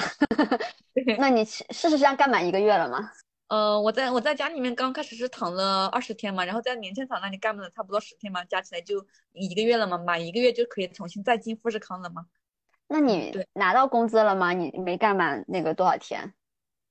[1.19, 3.11] 那你事实上干满一个月了吗？
[3.49, 12.25] 呃，我在我在家里面刚开始是躺了二十天嘛，然后在棉签厂那里干了差不多十天嘛，加起来就一个月了嘛，满一个月就可以重新再进富士康了嘛。
[12.87, 14.53] 那你拿到工资了吗？
[14.53, 16.33] 你没干满那个多少天？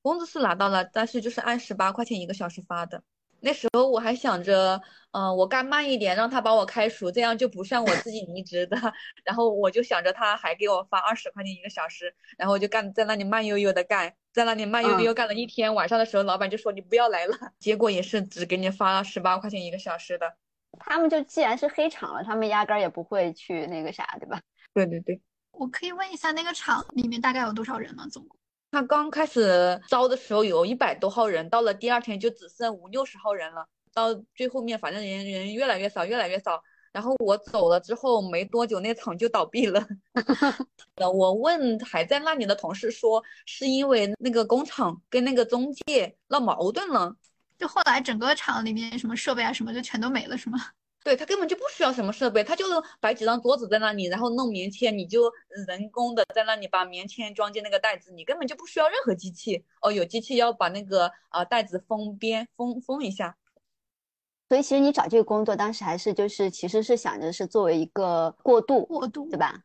[0.01, 3.01] 工资是拿到了，但是就是按十八块钱一个小时发的。
[3.45, 8.77] 那时候我还想着，嗯，我干慢一点，让他把我开除，这样就不算我自己离职的。
[9.25, 15.75] 然后我就想着他还给我发二十块钱一个小时，然后我就干在那里慢悠悠的干，在那里慢悠悠干了一天。
[15.75, 20.37] 晚上的时候，老板就说你不要来了， 结果也是只给你发十八块钱一个小时的。
[20.79, 24.39] 他们就既然是黑厂了，他们压根儿也不会去那个啥，对吧？
[24.73, 25.21] 对对对。
[25.51, 28.07] 我可以问一下，那个厂里面大概有多少人吗？
[28.09, 28.39] 总共？
[28.73, 33.67] 他刚开始招的时候有一百多号人，到了第二天就只剩五六十号人了。
[33.93, 36.59] 到最后面，反正人人越来越少，越来越少。
[36.91, 39.87] 然后我走了之后没多久，那厂就倒闭了。
[41.13, 47.15] 我问还在那里的同事说，是因为那个工厂跟那个中介闹矛盾了，
[47.59, 50.57] 就后来整个厂里面什么设备啊什么就全都没了，是吗？
[51.03, 52.65] 对他根本就不需要什么设备，他就
[53.01, 55.29] 摆几张桌子在那里，然后弄棉签，你就
[55.67, 59.65] 人工的在那里把棉签装进那个袋子，你根本就不需要任何机器。
[59.81, 63.35] 哦，有机器要把那个啊袋子封边封封一下。
[64.47, 69.61] 所以其实你找这个工作当时还是就是其实是想着是作为一个过渡过渡，对吧？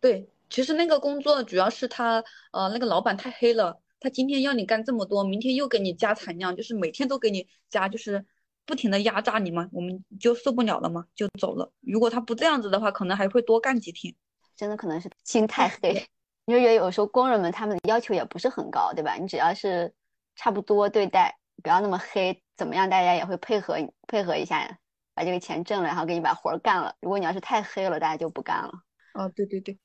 [0.00, 8.26] 对，其实那个工作主要是他呃那个老板太黑了，他今天要你干这么多，明天又给你加产量，就是每天都给你加，就是。
[8.70, 11.72] 不停的压榨你嘛，我们就受不了了嘛，就走了。
[11.80, 14.14] 如果他不这样子的话，可能还会多干几天。
[14.56, 16.06] 真的可能是心太黑，
[16.46, 19.16] 因为有时候工人们他们的要求也不是很高，对吧？
[19.16, 19.92] 你只要是
[20.36, 24.78] 差不多对待，不要那么黑，怎么样，大家也会配合配合一下，
[25.14, 26.94] 把这个钱挣了，然后给你把活干了。
[27.00, 28.70] 如果你要是太黑了，大家就不干了。
[29.14, 29.76] 哦，对对对。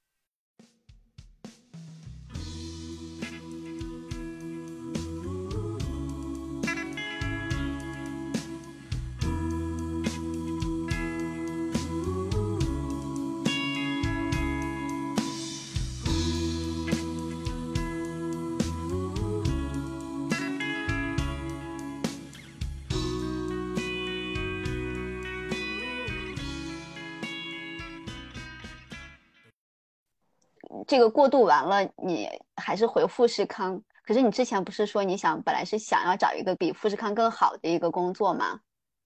[30.87, 33.81] 这个过渡完了，你还是回富士康。
[34.03, 38.59] 可是你之前不是说你想本来是想要找一个比富士康更好的一个工作吗？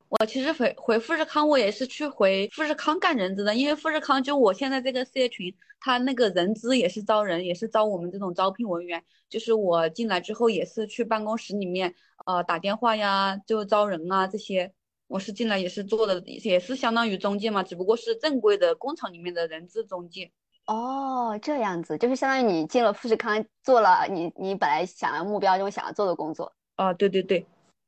[0.10, 9.04] 我其实回回富士康，我也是去回富士康干人资的，因为富士康就我现在这个事业群，他那个人资也是招人，也是招我们这种招聘文员。
[9.30, 11.94] 就是我进来之后也是去办公室里面，
[12.26, 14.74] 呃，打电话呀，就招人啊这些。
[15.08, 20.32] 我是进来也是做的，也是相当于中介嘛，只不过是正规的工厂里面的人资中介。
[20.70, 26.54] 哦，这样子就是相当于你进了富士康，做了你你本来想要目标中想要做的工作。
[26.76, 27.44] 啊，对对对。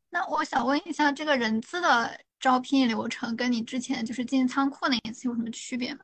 [0.10, 6.00] 那我想问一下，这个人资的招聘流程跟你之前就是进仓库那一次有什么区别吗？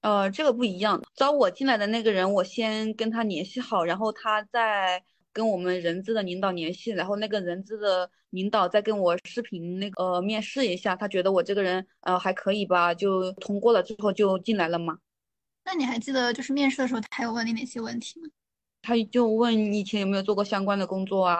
[0.00, 0.98] 呃，这个不一样。
[1.14, 14.96] 招我进来的那个人，我先跟他联系好，然后他再跟我们人资的领导联系，然后那个人资的领导再跟我视频那个面试一下，他觉得我这个人呃还可以吧，就通过了之后就进来了嘛。
[15.64, 18.28] 那你还记得就是面试的时候他有问你哪些问题吗？
[18.82, 21.36] 他就问你以前有没有做过相关的工作啊，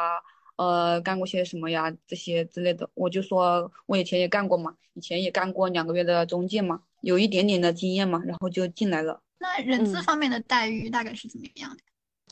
[0.56, 2.88] 呃，干过些什么呀这些之类的。
[2.94, 9.20] 我就说我以前也干过嘛，以前也干过两个月的中介嘛，有一点点的经验嘛，然后就进来了。
[9.38, 11.82] 那人资方面的待遇大概是怎么样的？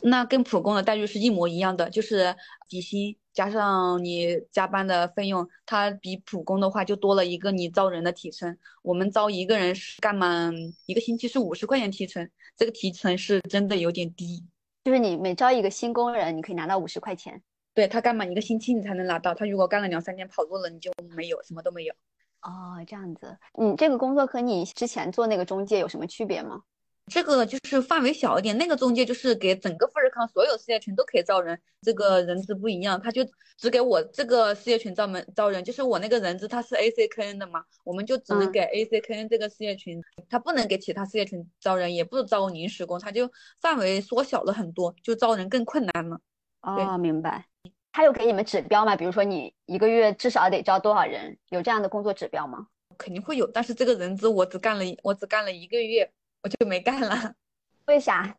[0.03, 2.35] 那跟普工的待遇是一模一样的，就是
[2.67, 3.17] 底薪。
[3.33, 8.57] 加上你加班的费用，它比普工的话就多了一个你招人的提成。
[8.81, 10.53] 我们招一个人是干满
[10.85, 14.45] 一个星期是五十块钱提成，这个提成是真的有点低。
[14.83, 17.41] 就是你每招一个新工人，你可以拿到五十块钱。
[17.73, 21.93] 对他干满一个星期你才能拿到，他如果干了两三天跑路了，你就没有什么都没有。
[22.41, 26.63] 哦，这样子，你这个工作和你之前做那个中介有什么区别吗？
[27.11, 33.21] 这个就是范围小一点，那个中介就是给整个富士康所有事业群都可以招人，这个人资不一样，他就
[33.57, 46.17] 只给我这个事业群招门招人，就是我那个人资他是 A C K N 的嘛，我们就只能给 A C K N 这个事业群，他不能给其他事业群招人，也不招临时工，他就范围缩小了很多，就招人更困难了。
[46.61, 47.45] 哦，明白。
[47.91, 48.95] 他有给你们指标吗？
[48.95, 51.37] 比如说你一个月至少得招多少人？
[51.49, 52.67] 有这样的工作指标吗？
[52.97, 56.09] 肯定会有，但是这个人资我只干了我只干了一个月。
[56.43, 57.35] 我就没干了，
[57.85, 58.37] 为啥？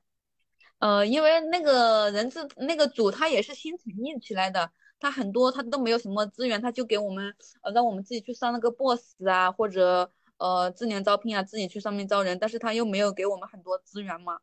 [0.79, 14.39] 呃，因为那个人资那个组他也是新成立起来的，他很多他都没有什么资源，他就给我们呃让我们自己去上那个 boss 啊，或者呃智联招聘啊，自己去上面招人，但是他又没有给我们很多资源嘛，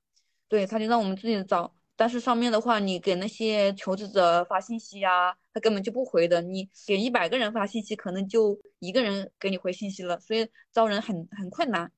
[0.48, 11.92] 对，他就让我们自己找，但是上面的话，你给那些求职者发信息啊，他根本就不回的，你给一百个人发信息，可能就一个人给你回信息了，所以招人很很困难。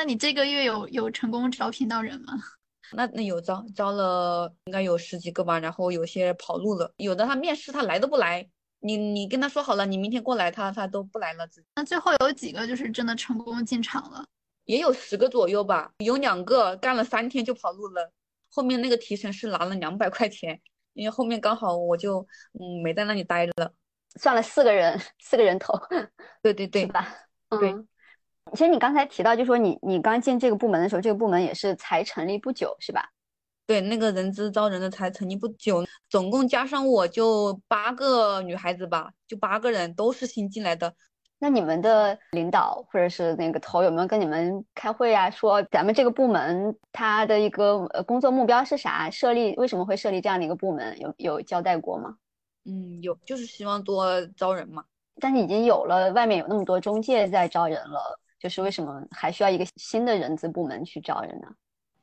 [0.00, 2.32] 那你这个月有有成功招聘到人吗？
[2.96, 5.58] 那那有招招了，应该有十几个吧。
[5.58, 8.48] 然后有些跑路了，有的他面试他来都不来。
[8.78, 11.46] 你你跟他说好了，你明天过来，他他都不来了。
[11.74, 14.24] 那最后有几个就是真的成功进场了？
[14.64, 15.92] 也有十个左右吧。
[15.98, 18.10] 有两个干了三天就跑路了。
[18.50, 20.58] 后面那个提成是拿了两百块钱，
[20.94, 22.26] 因为后面刚好我就
[22.58, 23.70] 嗯没在那里待着了。
[24.18, 25.78] 算了，四个人，四个人头。
[26.40, 27.06] 对对对，是吧？
[27.50, 27.74] 对。
[28.52, 33.08] 其实你刚才提到，就说你你刚进这个部门的时候，这个部门也是才成立不久，是吧？
[33.66, 40.92] 对，那个人资招人的才成立不久，总共加上我就八个女孩子吧，就八个人都是新进来的。
[41.38, 45.30] 那你们的领导或者是那个头有没有跟你们开会啊？
[45.30, 49.08] 说咱们这个部门它的一个呃工作目标是啥？
[49.08, 50.98] 设立为什么会设立这样的一个部门？
[50.98, 52.16] 有有交代过吗？
[52.64, 54.84] 嗯，有，就是希望多招人嘛。
[55.20, 58.18] 但是已经有了，外面有那么多中介在招人了。
[58.40, 61.48] 就是为什么还需要一个新的人资部门去招人呢？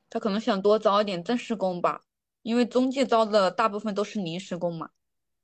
[0.10, 2.00] 他可能想多招一点正式工吧，
[2.43, 4.89] 因为中介招的大部分都是临时工嘛。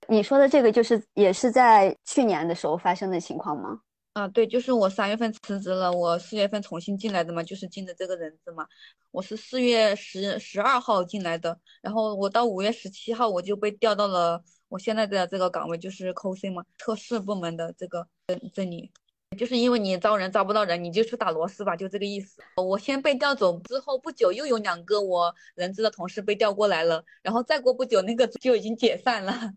[0.08, 3.82] 你说的这个就是也是在去年的时候发生的情况吗？
[4.14, 8.68] 啊，对，就是我三月份辞职了，我四月份重新进来的嘛，就是进的这个人资嘛。
[9.10, 18.92] 我是四月十十二号进来的，然后我到五月十七号我就被调到了我现在的这个岗位，就是 COC 嘛，测试部门的这个这这里。
[19.34, 22.42] 就是因为你招人招不到人，你就去打螺丝吧，就这个意思。
[22.58, 29.52] 我先被调走之后不久，又有两个我人资的同事被调过来了，然后再过不久，那个就已经解散了。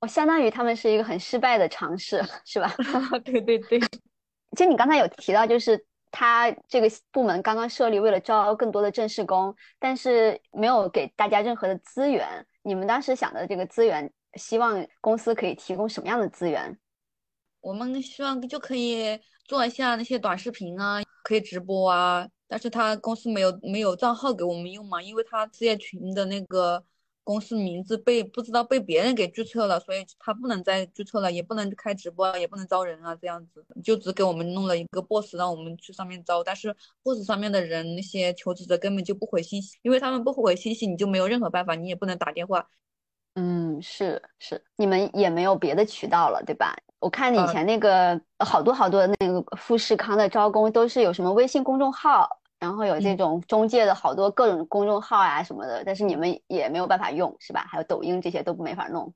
[0.00, 2.74] 我 相当于他们是一个很失败的尝试，是吧？
[3.24, 3.80] 对 对对。
[4.56, 12.46] 其实 你刚才有提到，就是他这个部门刚刚设立，为了招更多的正式工，但是没有给大家任何的资源。
[12.62, 16.78] 你们当时想的这个资源，希望公司可以提供什么样的资源？
[17.62, 26.84] 我们希望就可以做一下那些短视频啊，可以直播啊，但是他公司没有没有账号给我们用嘛，因为他职业群的那个
[27.24, 36.42] 公司名字被不知道被别人给注册了，所以他不能再注册了，也不能开直播，也不能招人啊，这样子就只给我们弄了一个 boss，让我们去上面招。
[36.42, 42.68] 但是 boss 上面的人那些求职者根本就不回信息，因为他们不回信息，你就没有任何办法，你也不能打电话。
[43.34, 46.76] 嗯，是是，你们也没有别的渠道了，对吧？
[47.02, 52.26] 我看以前那个好多好多那个富士康的招工都是有什么微信公众号。
[52.62, 57.66] 然后有这种中介的好多各种公众号啊什么的，但是你们也没有办法用，是吧？
[57.68, 59.12] 还有抖音这些都没法弄。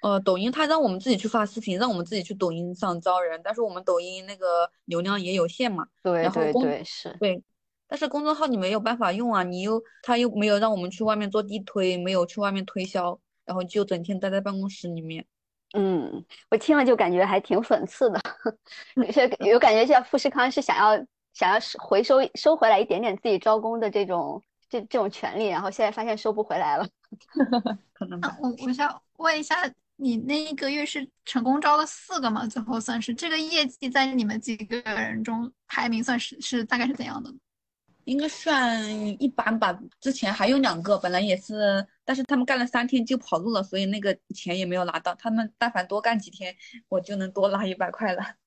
[0.00, 5.84] 呃，抖音他让我们自己去发视频，让我们自己去抖音上招人，但是我们抖音那个流量也有限嘛。
[6.04, 7.16] 对对对，是。
[7.18, 7.42] 对，
[7.88, 15.26] 但是公众号你没有办法用啊，你又他又没有让我们去外面做地推，没有去外面推销，然后就整天待在办公室里面。
[15.74, 18.20] 嗯，我听了就感觉还挺讽刺的，
[18.96, 21.06] 有些有感觉像富士康是想要。
[21.34, 26.86] 想要回收收回来一点点自己招工的这种这这种权利，然后现在发现收不回来了，
[27.92, 28.20] 可能。
[28.40, 29.56] 我我想问一下，
[29.96, 32.46] 你那一个月是成功招了四个吗？
[32.46, 37.28] 最后算是这个业绩在你们几个人中排名算是是大概是怎样的？
[38.04, 38.82] 应该算
[39.22, 39.78] 一般吧。
[40.00, 45.14] 之前还有两个，本来也是，但是他们干了三天就跑路了，所以那个钱也没有拿到。
[45.14, 46.54] 他们但凡多干几天，
[46.88, 48.22] 我就能多拿一百块了。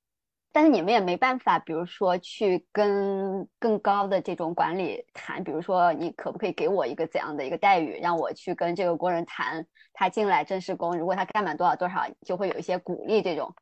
[0.54, 13.54] 但是你们也没办法，比如说去跟更高的这种管理谈，比如说你可不可以给我一个怎样的一个待遇，让我去跟这个工人谈，他进来正式工，如果他干满多少多少，就会有一些鼓励这种。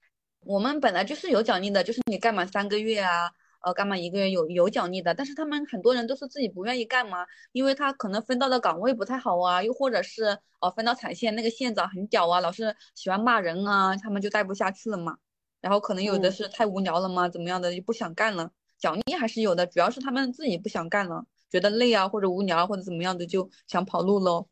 [0.41, 3.29] 我们本来就是有奖励的，就是你干满三个月啊，
[3.65, 5.13] 呃，干嘛一个月有有奖励的。
[5.13, 15.17] 但是他们很多人都是自己不愿意干嘛，因为他可能分到的岗位不太好啊，又或者是哦分到产线那个县长很屌啊，老是喜欢骂人啊，他们就待不下去了嘛。
[15.61, 17.27] 然后可能有的是太无聊了嘛？
[17.27, 18.51] 怎么样的就不想干了？
[18.77, 24.47] 奖励还是有的，主要是他们自己不想干了，觉得累啊，或者无聊或者怎么样的就想跑路喽。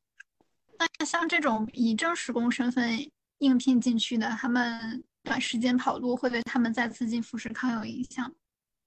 [0.79, 2.97] 那像这种以正式工身份
[3.37, 8.33] 应聘进去的，他们短时间跑路会对他们再次进富士康有影响？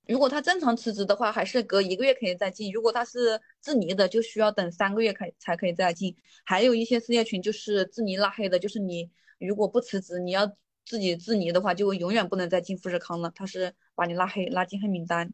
[0.07, 6.17] 如果他正常辞职的话，还是隔一个月可以再进；如果他是自离的，就需要等三个月开才可以再进。
[6.45, 10.57] 还有一些事业群就是自离拉黑的，就是你如果不辞职，你要。
[10.89, 13.29] 自己自离的话，就永远不能再进富士康了。
[13.35, 15.33] 他是把你拉黑，拉进黑名单。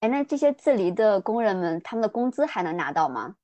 [0.00, 3.36] 哎，那这些自离的工人们，他们的工资还能拿到吗？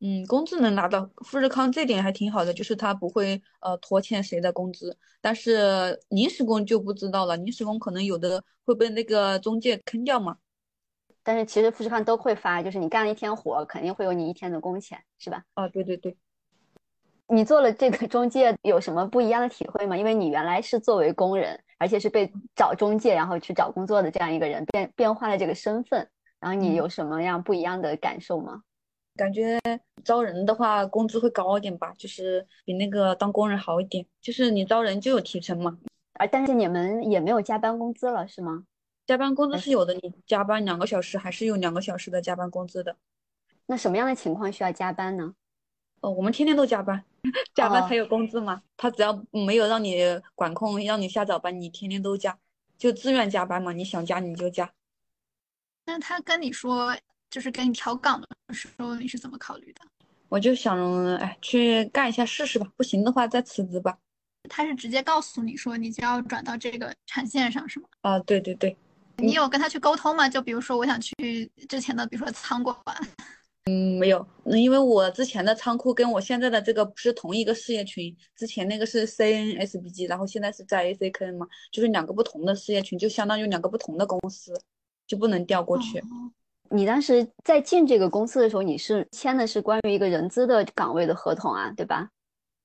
[0.00, 1.10] 嗯，工资能拿到。
[1.24, 4.96] 富士康这点还挺好的，就是他不会呃拖欠谁的工资。
[5.20, 10.36] 但是临时工就不知道了，临时工可能有的会被那个中介坑掉嘛。
[11.24, 15.42] 但是其实富士康都会发，就是你干了一天活，肯定会有你一天的工钱，是吧？
[15.54, 16.16] 啊，对对对。
[17.26, 19.96] 你做了这个中介有什么不一样的体会吗？
[19.96, 26.08] 因为你原来是作为工人，而且是被找中介然后去找工作的这样一个人，变变换了这个身份，
[26.40, 28.62] 然后你有什么样不一样的感受吗？
[29.18, 29.58] 感觉
[30.04, 34.06] 招人的话工资会高一点吧，就是比那个当工人好一点。
[34.22, 35.76] 就是你招人就有提成嘛，
[36.12, 38.64] 啊但是你们也没有加班工资了，是吗？
[39.06, 42.96] 加班工资是有的，你加班两个小时还是有两个小时的加班工资的。
[43.66, 45.34] 那什么样的情况需要加班呢？
[46.00, 47.04] 哦，我们天天都加班，
[47.54, 48.62] 加班才有工资嘛。
[48.76, 49.96] 他只要没有让你
[50.34, 52.38] 管控，让你下早班，你天天都加，
[52.78, 53.72] 就自愿加班嘛。
[53.72, 54.72] 你想加你就加。
[55.86, 56.94] 那他跟你说，
[57.30, 59.82] 就是给你调岗的时候，你是怎么考虑的？
[60.28, 60.78] 我就想，
[61.16, 63.98] 哎，去干一下试试吧，不行的话再辞职吧。
[64.48, 67.88] 他是直接告诉你说，你就要转到这个产线上，是吗？
[68.02, 68.76] 啊，对对对。
[69.18, 70.28] 你有跟他去沟通吗？
[70.28, 72.76] 就比如说，我想去之前的，比如说仓管。
[73.64, 84.52] 嗯，没有，因为我之前的仓库跟我现在的这个不是同一个事业群，之前那个是 CNSBG，然后现在是在 ACK 嘛，就是两个不同的事业群，就相当于两个不同的公司，
[85.06, 86.02] 就不能调过去。
[86.70, 92.10] 你当时在进这个公司的时候，你是签的是关于一个人资的岗位的合同啊，对吧？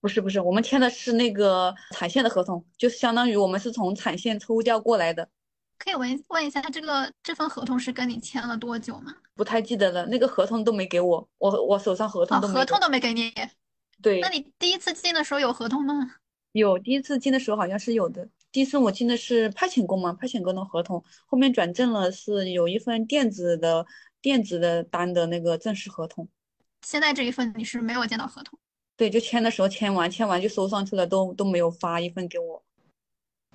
[0.01, 5.29] 不是不是，我们签的是那个产线的合同，就是相当于我们是从产线抽调过来的。
[5.77, 9.13] 可以问问一下，他这个这份合同是跟你签了多久吗？
[9.35, 13.33] 不太记得了，那个合同都没给我，我我手上合同都合同都没给你。
[14.01, 15.93] 对，那你第一次进的时候有合同吗？
[16.51, 18.27] 有，第一次进的时候好像是有的。
[18.53, 23.85] 第一次我进的是派遣工嘛，派遣工的合同，后面转正了是有一份电子的
[24.21, 26.29] 电子的单的那个正式合同。
[26.83, 28.57] 现在这一份你是没有见到合同？
[28.95, 32.63] 对，就签的时候签完，签完就收上去了，都都没有发一份给我。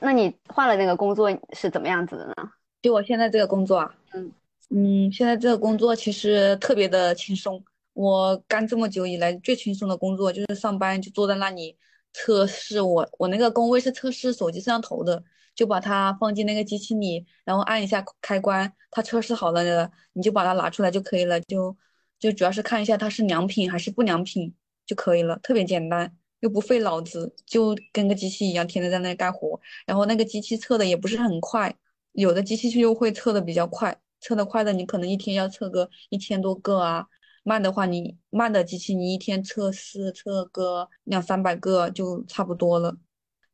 [0.00, 2.34] 那你换了那个工作是怎么样子的呢？
[2.82, 4.32] 就我现在这个工作啊，嗯。
[4.70, 7.64] 嗯，现在这个工作其实特别的轻松。
[7.94, 11.76] 我干这么久以来最轻松的工作就是上班就坐在那里
[12.12, 12.80] 测试。
[12.80, 15.22] 我我那个工位是测试手机摄像头的，
[15.54, 21.40] 就把它放进那个机器里，然后按一下开关，它测试好了的，你就把它拿出来就可以了。
[21.42, 21.76] 就
[22.18, 24.54] 就主要是看一下它是良品还是不良品，
[24.86, 29.60] 就可以了，特别简单，又不费脑子，就跟个机器一样，天天在那干活。
[29.86, 31.72] 然后那个机器测的也不是很快，
[32.12, 37.06] 有的机器就会测的比较快，测的快的你可能一天要测个一千多个啊，
[37.48, 42.94] 慢的话你慢的机器你一天测试测个两三百个就差不多了。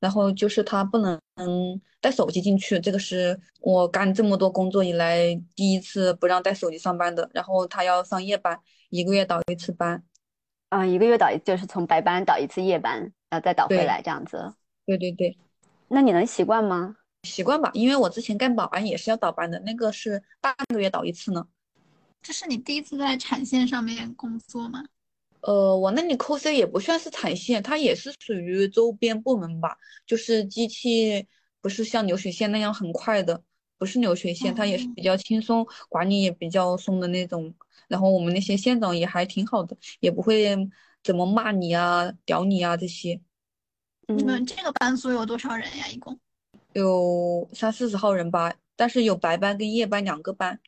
[0.01, 1.19] 然后就是它不能
[1.99, 7.31] 带手机进去，这个是我干这么多工作以来第一次不让带手机上班的。
[7.33, 10.03] 然后他要上夜班，一个月倒一次班，
[10.69, 14.53] 啊，一个月倒一就是从白班倒一次夜班，然后再倒回来这样子。
[14.85, 15.39] 对对对，
[15.89, 16.97] 那你能习惯吗？
[17.23, 21.47] 习惯吧，因为我之前干保安也是要倒班的，那个是半个月倒一次呢。
[22.25, 24.83] 这是你第一次在产线上面工作吗？
[25.43, 29.77] 呃，我那里 cos 也不算是产线，它也是属于周边部门吧。
[30.07, 31.27] 就是机器
[31.61, 33.43] 不是像流水线那样很快的，
[33.77, 37.55] 不是流水线，它也是比较轻松，管理也比较松的那种。
[37.89, 40.57] 然后我们那些线长也还挺好的，也不会
[41.03, 43.21] 怎么骂你啊、屌你啊这些。
[44.07, 45.87] 你们这个班组有多少人呀？
[45.89, 46.19] 一共
[46.73, 50.59] 有三四十号人吧，但是有白班跟夜班两个班。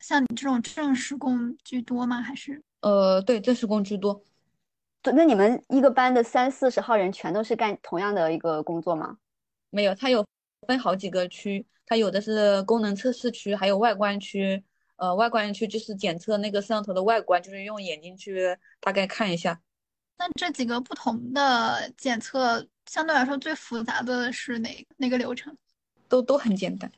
[0.00, 2.20] 像你这种正式工居多吗？
[2.20, 2.62] 还是？
[2.80, 4.22] 呃，对，正式工居多。
[5.02, 9.18] 对，那你们一个班的三四十号人全都是干同样的一个工作吗？
[9.70, 10.24] 没有，它有
[10.66, 14.62] 分好几个区，它有的是功能测试区，还有外观区。
[14.96, 19.60] 呃，外观区就是检测那个摄像头的外观，就是用眼睛去大概看一下。
[20.16, 25.54] 那这几个不同的检测，相对来说最复杂的是哪哪个流程？
[26.08, 26.90] 都都很简单，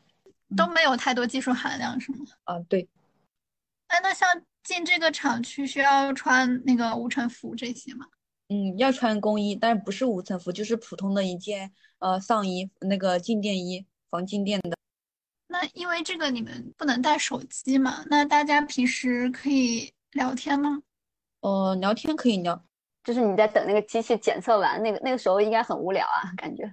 [0.56, 2.18] 都没有太多技术含量，是吗？
[2.44, 2.88] 啊，对。
[3.88, 4.28] 哎，那像。
[4.64, 8.04] 进这个厂区需要穿那个无尘服这些吗？
[8.48, 14.76] 嗯，要穿工衣，但是不是无尘服，就是普通的一件呃上衣，那个静电衣，防静电的。
[15.46, 18.04] 那因为这个你们不能带手机嘛？
[18.10, 20.82] 那大家平时可以聊天吗？
[21.40, 22.62] 呃，聊天可以聊，
[23.02, 26.70] 就是你在等那个机器检测完，那个那个时候应该很无聊啊，感觉。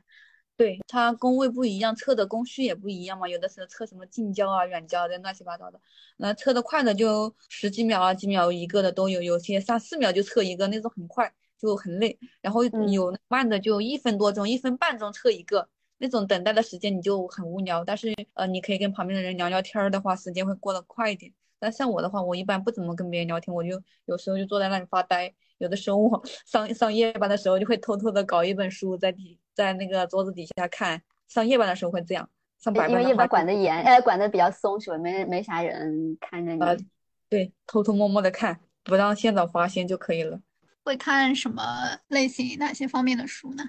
[0.58, 3.28] 对它工位不一样，测的工序也不一样嘛。
[3.28, 5.80] 有的时候测什么近焦啊、远焦的，乱七八糟的。
[6.18, 12.18] 那测的快的就十几秒啊、几秒一个的都有，有些三四秒就测一个，那种很快就很累。
[12.42, 17.84] 然后有慢的就一分多钟、一分半钟测一个，那种等待的时间你就很无聊。
[17.84, 21.34] 但是呃，你可以跟旁边的人聊聊天的话，时间会过得快一点。
[21.60, 25.34] 但像我的话，我一般不怎么跟别人聊天，我就有时候就坐在那里发呆。
[25.58, 29.38] 有的时候我 上上夜班的时候，就会偷偷的搞一本书在底。
[29.56, 32.30] 在那个桌子底下看，上夜班的时候会这样，
[32.60, 34.98] 上白班因为夜班管得严，呃，管得比较松，是吧？
[34.98, 36.86] 没没啥人看着你。
[37.30, 40.40] 对，偷偷摸摸的看，不让现场发现就可以了。
[40.84, 41.64] 会看什么
[42.10, 43.64] 类型、哪些方面的书呢？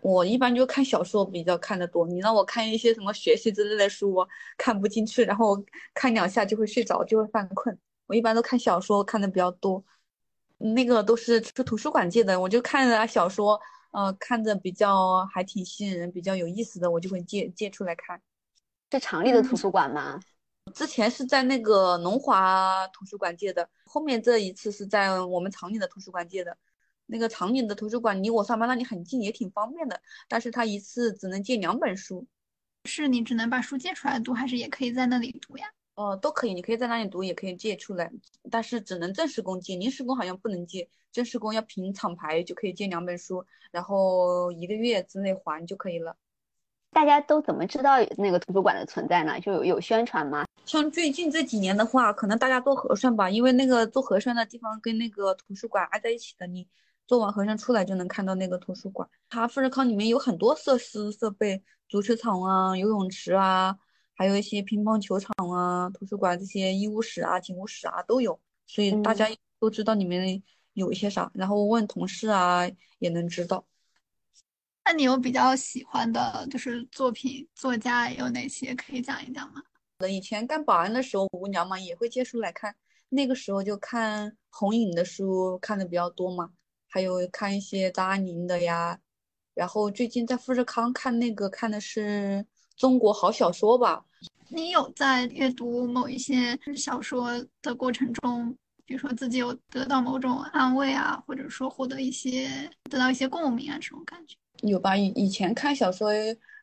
[0.00, 2.06] 我一般就看小说比较看得多。
[2.06, 5.62] 你让我看一些什么学习之类的书，我看不进去，然后
[5.92, 7.78] 看两下就会睡着，就会犯困。
[8.06, 9.84] 我一般都看小说，看的比较多。
[10.56, 13.60] 那个都是去图书馆借的，我就看了小说。
[13.92, 18.20] 呃，看着比较还挺吸引人，比较有意思的，我就会借借出来看。
[18.90, 20.20] 是厂里的图书馆吗？
[20.74, 26.56] 之前是在那个龙华图书馆借的，后面这一次是在我们厂里的图书馆借的。
[27.06, 30.00] 那个厂里的图书馆离我上班那里很近，也挺方便的。
[30.28, 32.26] 但是他一次只能借两本书。
[32.84, 35.66] 是你只能把书借出来读，还是也可以在那里读呀？
[36.02, 38.10] 哦，都可以，你可以在那里读，也可以借出来，
[38.50, 40.88] 但是只能正式工借，临时工好像不能借。
[41.12, 46.16] 正式工要凭厂牌就可以借两本书，然后一个月之内还就可以了。
[46.90, 49.38] 大家都怎么知道那个图书馆的存在呢？
[49.40, 50.44] 就有有宣传吗？
[50.64, 56.66] 像最近这几年的话，可能大家做核酸吧，因为那个做核酸的地方跟那个图书馆挨在一起的，你
[57.06, 59.08] 做完核酸出来就能看到那个图书馆。
[59.28, 63.76] 它富士康里面有很多设施设备，足球场啊、游泳池啊，
[64.14, 70.42] 还有一些乒乓球场啊、图书馆这些医务室啊、警务室啊都有，所以大家都知道里面。
[70.74, 72.62] 有一些啥，然后问同事啊
[72.98, 73.66] 也能知道。
[74.86, 79.62] 那你有比较喜欢的，就是作品作家有哪些可以讲一讲吗？
[80.08, 82.74] 以前干保安的时候无聊嘛，也会借书来看。
[83.10, 86.50] 那个时候就看红影的书看的比较多嘛，
[86.88, 88.98] 还有看一些张爱玲的呀。
[89.52, 92.46] 然后最近在富士康看那个看的是
[92.76, 94.04] 中国好小说吧。
[94.48, 97.30] 你有在阅读某一些小说
[97.62, 98.54] 的过程中？
[98.84, 102.50] 比如说自己有得到某种安慰啊，或者说获得一些
[102.90, 104.36] 得到一些共鸣啊，这种感觉
[104.68, 104.94] 有吧？
[104.96, 106.10] 以以前看小说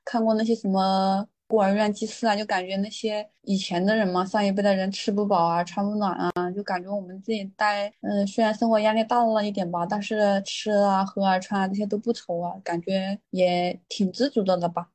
[0.05, 14.89] 看过那些什么孤儿院祭祀啊，就感觉那些以前的人嘛，上一辈的人吃不饱啊，穿不暖啊，就感觉我们自己待，嗯，虽然生活压力大了一点吧，但是吃啊、喝啊、穿啊这些都不愁啊，感觉也挺知足的了吧。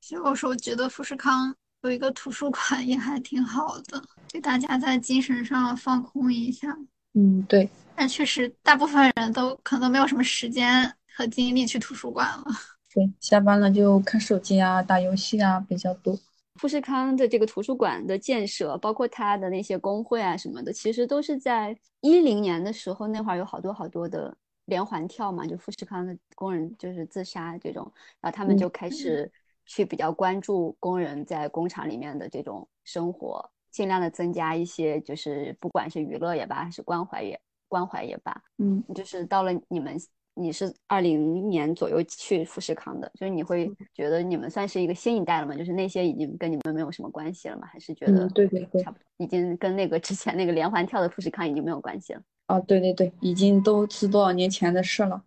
[0.00, 1.54] 所以我说，我觉得富士康。
[1.82, 6.76] 有一个图书馆也还挺好的，给大家在精神上放空一下。
[7.14, 7.68] 嗯，对。
[7.94, 12.44] 但确实，大部分人都可能没有什么时间和精力去图书馆了。
[12.92, 16.18] 对，下班了就看手机啊、打游戏啊比较多。
[16.56, 29.30] 富士康的这个图书馆的建设，包括它的那些工会啊什么的，其实都是在一零年的时候，那会儿有好多好多的连环跳嘛，就富士康的工人就是自杀这种，然后他们就开始
[29.66, 37.38] 去比较关注工人在工厂里面的这种生活，尽量的增加一些，就是不管是娱乐也罢，还是关怀也
[37.68, 39.98] 关怀也罢，嗯，就是到了你们。
[40.38, 45.54] 你是二零年左右去富士康的，就是你会觉得你们算是一个新一代了吗？
[45.56, 47.66] 就是那些已经跟你们没有什么关系了吗？
[47.72, 52.20] 还是觉得对对对，差不多，已经跟那个之前那个连环跳的富士康已经没有关系了？
[52.48, 55.24] 啊，对对对，已经都是多少年前的事了。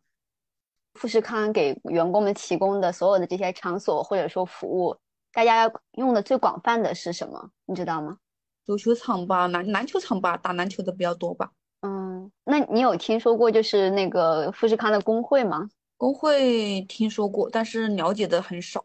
[0.99, 4.97] 富士康给员工们提供的所有的这些场所或者说服务，
[5.31, 7.51] 大家用的最广泛的是什么？
[7.65, 8.17] 你知道吗？
[8.65, 11.51] 足球场吧，篮篮球场吧，打篮球的比较多吧。
[11.83, 15.69] 嗯，那你有听说过就是那个富士康的工会吗？
[15.95, 18.83] 工会听说过，但是了解的很少。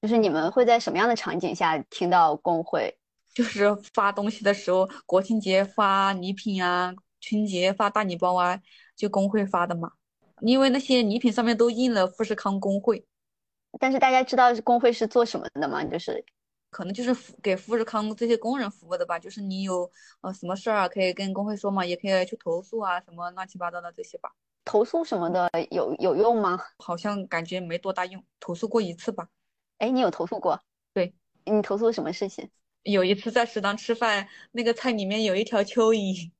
[0.00, 2.96] 就是你们会在什么样的场景下听到工会？
[3.34, 8.60] 就是发东西的时候，国庆节发礼品啊，春节发大礼包啊，
[8.94, 9.90] 就工会发的嘛。
[10.40, 13.06] 因为那些礼品上面都印了富士康工会。
[13.78, 15.84] 但是大家知道工会是做什么的吗？
[15.84, 16.24] 就是。
[16.68, 24.34] 可能就是给富士康这些工人服务的吧，就是你有呃什么事儿啊，可以跟工会说嘛，也可以去投诉啊，什么乱七八糟的这些吧。
[24.62, 26.60] 投诉什么的有有用吗？
[26.76, 29.28] 好像感觉没多大用，投诉过一次吧。
[29.78, 30.60] 哎，你有投诉过？
[30.92, 31.14] 对，
[31.44, 32.50] 你投诉什么事情？
[32.82, 36.30] 有一次在食堂吃饭，那个菜里面有一条蚯蚓。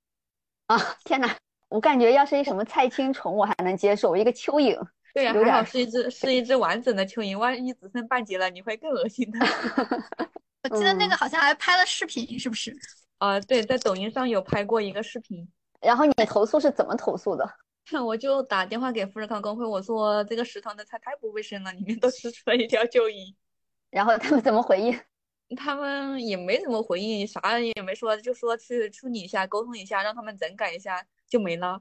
[0.67, 1.39] 啊，天哪！
[1.69, 4.79] 我感觉要是一什么菜青虫我还能接受，一个蚯蚓。
[5.13, 9.39] 对呀，还好是一只是一只完整的蚯蚓，万一只剩半截了，你会更恶心的。
[10.63, 12.77] 我记得那个好像还拍了视频，是不是？
[13.19, 15.49] 啊，对，在抖音上有拍过一个视频。
[15.81, 17.49] 然后你投诉是怎么投诉的？
[18.05, 23.35] 我就打电话给富士康工会，我说这个食堂的菜太不卫生了，里面都吃出了一条蚯蚓。
[23.91, 24.99] 然后他们怎么回应？
[25.57, 31.81] 他们也没怎么回应，啥也没说，就说去处理一下，沟通一下，让他们整改一下就没了。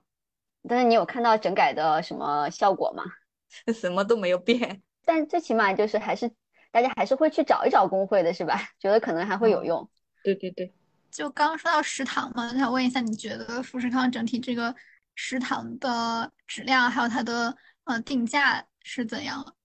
[0.67, 3.03] 但是你有看到整改的什么效果吗？
[3.73, 6.29] 什么都没有变，但最起码就是还是
[6.71, 8.59] 大家还是会去找一找工会的，是吧？
[8.79, 9.89] 觉得可能还会有用。
[10.23, 10.73] 对对对，
[11.11, 14.75] 就刚刚说到食堂嘛，想问一下，你觉得富士康整体这个
[15.13, 19.55] 食堂的质量还有它的呃定价是怎样？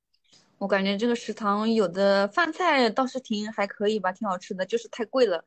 [0.58, 5.42] 我感觉这个食堂有的饭菜倒是挺还可以吧，挺好吃的，就是太贵了，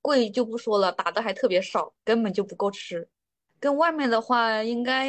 [0.00, 3.06] 贵就不说了，打的还特别少，根本就不够吃。
[3.64, 5.08] 跟外面的话，应该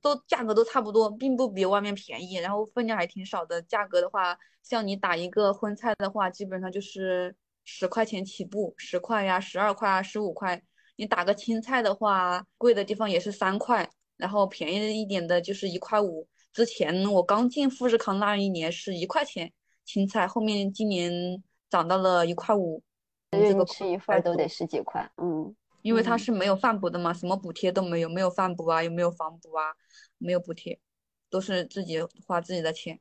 [0.00, 3.62] 都价格都差不多，并不比外面便宜，然后分量还挺少的。
[3.62, 7.32] 价格的话，像你打一个荤菜的话，基本上就是
[7.62, 10.60] 十块钱起步，十块呀，十二块啊，十五块。
[10.96, 16.26] 你打个青菜的话，贵的地方也是三块，然后便宜一点的就是一块五。
[16.52, 19.52] 之前我刚进富士康那一年是一块钱
[19.84, 21.40] 青菜，后面今年
[21.70, 22.82] 涨到了一块五。
[23.30, 25.54] 这个吃一份都得十几块，嗯。
[25.82, 29.74] 因为它是没有饭补的嘛，什么补贴都没有，没有饭补啊，也没有房补啊，
[30.18, 30.80] 没有补贴，
[31.28, 32.98] 都是自己花自己的钱。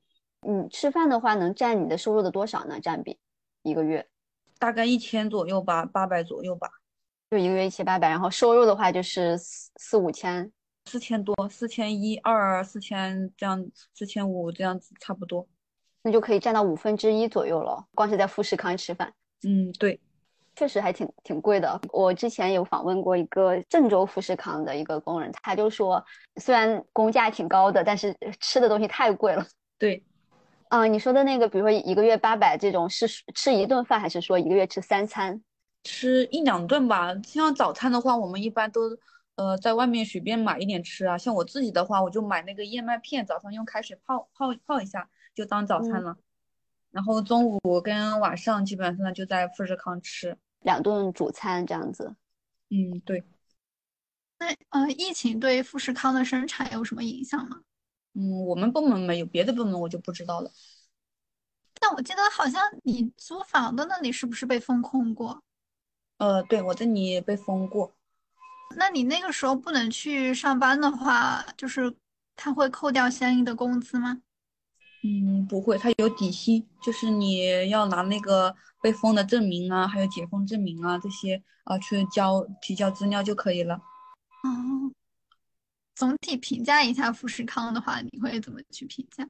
[0.47, 2.79] 嗯，吃饭的话能占你的收入的多少呢？
[2.79, 3.19] 占比
[3.61, 4.07] 一个月？
[4.57, 6.69] 大概一千左右吧，八百左右吧。
[7.29, 10.51] 就一个月一千八百，然后收入的话就是四四五千，
[10.85, 15.47] 四千多，四千一二，四千这样，四千五这样子差不多。
[16.03, 19.13] 那就可以占到五分之一左右了，光是在富士康吃饭。
[19.43, 19.99] 嗯，对。
[20.61, 21.81] 确实还挺挺贵的。
[21.91, 26.05] 我之前有访问过一个郑州富士康的一个工人，他就说，
[26.35, 29.43] 虽然工价挺高的，但是吃的东西太贵了。
[29.79, 30.03] 对，
[30.67, 35.41] 啊，你说的那个，比如说一个月八百这种，是吃一顿饭，还是说一个月吃三餐？
[35.83, 37.11] 吃一两顿吧。
[37.23, 38.81] 像早餐的话，我们一般都
[39.37, 41.17] 呃在外面随便买一点吃啊。
[41.17, 46.15] 像我自己的话，我就买那个燕麦片，早上用开水泡泡泡一下，就当早餐了。
[46.91, 52.15] 然后中午跟晚上基本上就在富士康吃两顿主餐这样子。
[52.69, 53.23] 嗯，对。
[54.39, 57.61] 那呃，疫情对富士康的生产有什么影响吗？
[58.13, 60.51] 嗯，我们部门没有，别的部门我就不知道了。
[61.79, 65.43] 但我记得好像你租房的那里是不是被封控过？
[66.17, 67.93] 呃，对，我这里被封过。
[68.75, 71.95] 那你那个时候不能去上班的话，就是
[72.35, 74.21] 他会扣掉相应的工资吗？
[75.03, 83.75] 嗯，不会，他有底薪，就是你要拿那个被封的证明啊，还有解封证明啊这些啊去交提交资料就可以了。
[83.75, 84.93] 哦，
[85.95, 89.27] 总体评价一下富士康的话，你会怎么去评价？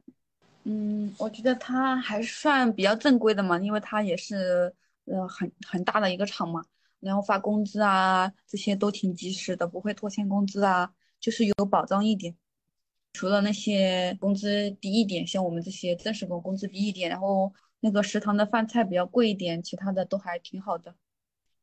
[0.64, 6.62] 嗯，我觉得它还算比较正规的嘛，因为它也是呃很很大的一个厂嘛，
[7.00, 12.36] 然后发工资啊这些都挺及时的，不会拖欠工资啊，就是有保障一点。
[13.14, 20.96] 除了那些工资低一点，像我们这些正式工工资低一点，然后那个食堂的饭菜比较贵一点，其他的都还挺好的。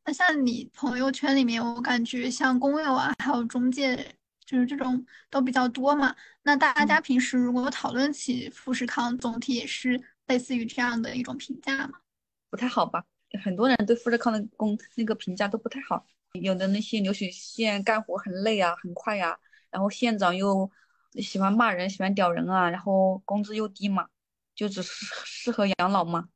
[0.04, 6.14] 那像你朋友圈里面，我感觉像工友啊，还有中介，就是这种都比较多嘛。
[6.42, 12.00] 那大家平时如果讨论起富士康，总体也是类似于这样的一种评价嘛？
[12.48, 13.04] 不太好吧？
[13.44, 16.06] 很多人对富士康的工那个评价都不太好，
[16.40, 19.38] 有的那些流水线干活很累啊，很快呀，
[19.70, 20.70] 然后县长又
[21.12, 24.08] 喜欢骂人，喜欢屌人啊，然后工资又低嘛，
[24.54, 26.28] 就只适适合养老嘛。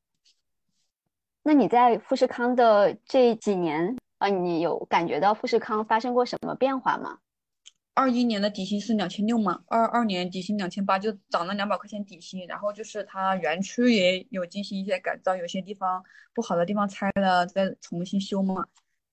[1.43, 7.19] 那你在富士康的这几年啊，你有感觉到富士康发生过什么变化吗？
[7.95, 12.47] 二一年的底薪是两千六嘛，二二年底薪两千八，就涨了两百块钱底薪。
[12.47, 16.03] 然后就是它园区也有进行一些改造，有些地方
[16.33, 18.67] 不好的地方拆了再重新修嘛，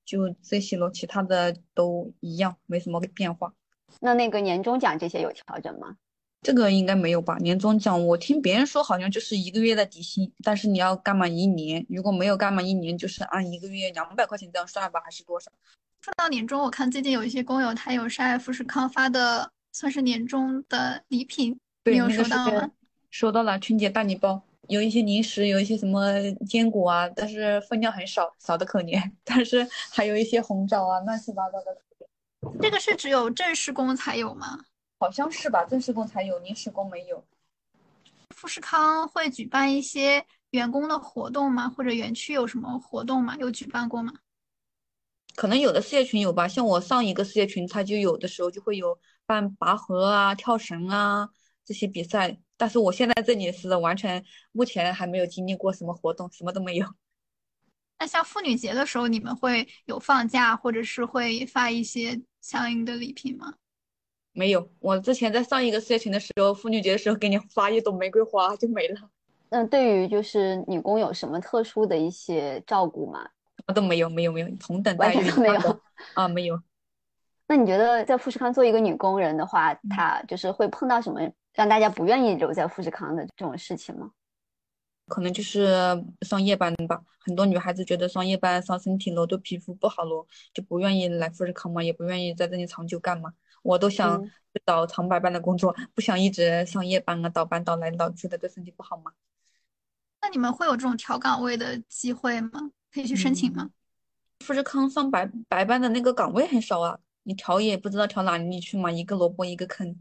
[0.06, 3.54] 就这些咯，其他的都一样，没什么变化。
[4.02, 5.96] 那那个年终奖这些有调整吗？
[6.42, 7.38] 这个应该没有吧？
[7.40, 15.52] 年终奖我听别人说好像就是一个月的底薪，但是你要干满一年，如果没有干满一年，就是按一个月两百块钱这样算吧，还是多少？
[16.00, 22.72] 说到年终，我看最近有一些工友他有晒富士康发的，算是年终的礼品，你有收到吗？
[23.12, 26.14] 收到了，春节大礼包，有一些零食，有一些什么
[26.48, 29.12] 坚果啊，但是分量很少，少的可怜。
[29.26, 31.78] 但是还有一些红枣啊，乱七八糟的。
[32.62, 34.66] 这个是只有正式工才有吗？
[35.00, 37.24] 好像是吧，正式工才有，临时工没有。
[38.36, 41.70] 富士康会举办一些员工的活动吗？
[41.70, 43.36] 或者园区有什么活动吗？
[43.38, 44.14] 有举办过吗？
[45.36, 51.30] 可能有的事业群有吧，像我上一个事业群，他就有的时候就会有办拔河啊、跳绳啊
[51.64, 52.38] 这些比赛。
[52.58, 54.22] 但是我现在这里是完全
[54.52, 56.86] 目前还没有经历过什么活动，什么都没有。
[58.00, 63.54] 那像妇女节的时候，你们会有放假，或者是会发一些相应的礼品吗？
[64.32, 69.10] 没有，我之前在上一个事业群的时候，妇女节的时候给你发一朵玫瑰花就没了。
[69.50, 73.22] 那对于就是女工有什么特殊的一些照顾吗？
[73.58, 75.82] 什么都没有，没有，没有，同等待遇都没有
[76.14, 76.62] 啊，没有。
[77.48, 81.20] 那你觉得在富士康做一个女工人的话，她就是会碰到什么
[81.54, 84.12] 让大家不愿意留在富士康的这种事情吗？
[85.10, 85.68] 可能就是
[86.22, 93.34] 上夜班吧，很多女孩子觉得上夜班伤身体咯，对皮肤不好咯，就不愿意来富士康嘛，也不愿意在这里长久干嘛。
[93.62, 94.32] 我都想
[94.66, 99.12] 找长白班的工作，不想一直上夜班啊，倒班倒来倒去的，对身体不好嘛？
[100.22, 102.72] 那你们会有这种调岗位的机会吗？
[102.94, 103.72] 可以去申请吗？
[104.40, 109.98] 富士康上白白班的那个岗位很少啊，你调也不知道调哪里去嘛，一个萝卜一个坑。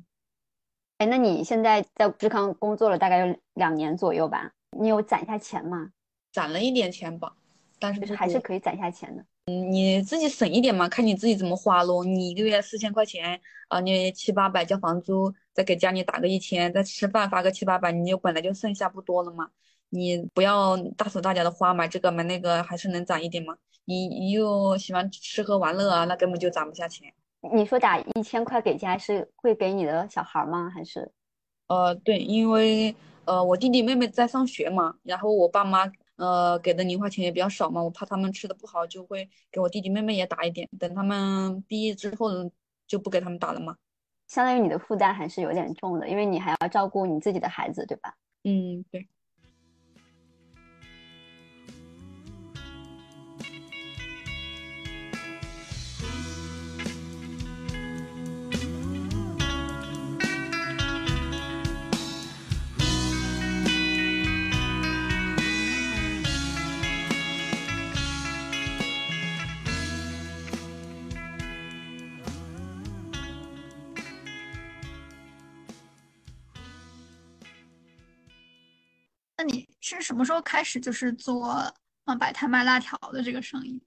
[0.98, 4.52] 哎，那你现在在富士康工作了大概有两年左右吧？
[4.76, 5.90] 你有攒下钱吗？
[6.32, 7.34] 攒了一点钱吧，
[7.78, 9.24] 但是还是可以攒下钱的。
[9.46, 12.04] 嗯，你自己省一点嘛，看你自己怎么花咯。
[12.04, 19.48] 你一个月四千块钱啊，你七八百交房租，再给家里打个一千，再吃饭发个七八百，你就本来就剩下不多了嘛。
[19.88, 23.56] 你不要大手大脚的花，买这个买那个，还是能攒一点嘛。
[23.86, 27.10] 你你又喜欢吃喝玩乐啊，那根本就攒不下钱。
[27.54, 30.68] 你说打一千块给家是会给你的小孩吗？
[30.68, 31.10] 还是？
[31.68, 32.94] 呃，对，因为
[33.28, 35.90] 呃我弟弟妹妹在上学嘛，然后我爸妈。
[36.18, 40.68] 呃，给的零花钱也比较少嘛，我怕他们吃的不好，就会给我弟弟妹妹也打一点。
[40.76, 42.28] 等他们毕业之后，
[42.88, 43.76] 就不给他们打了嘛。
[44.26, 48.16] 相当于你的负担还是有点重的，因为你还要照顾你自己的孩子，对吧？
[48.42, 49.08] 嗯，对。
[80.08, 81.54] 什么时候开始就是做
[82.06, 83.78] 嗯摆摊卖辣条的这个生意？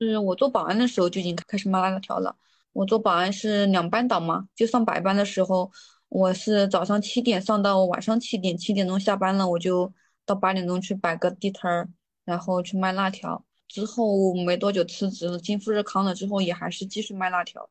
[0.00, 2.34] 是我做保安的时候就已经开始卖辣条了。
[2.72, 5.70] 我做保安是两班倒嘛，就上白班的时候，
[6.08, 9.92] 我是早上七点上到晚上七点，七点钟下班了，我就
[10.24, 11.86] 到八点钟去摆个地摊儿，
[12.24, 13.44] 然后去卖辣条。
[13.66, 17.68] 之后没多久辞职了，进富士康了之后也还是继续卖辣条。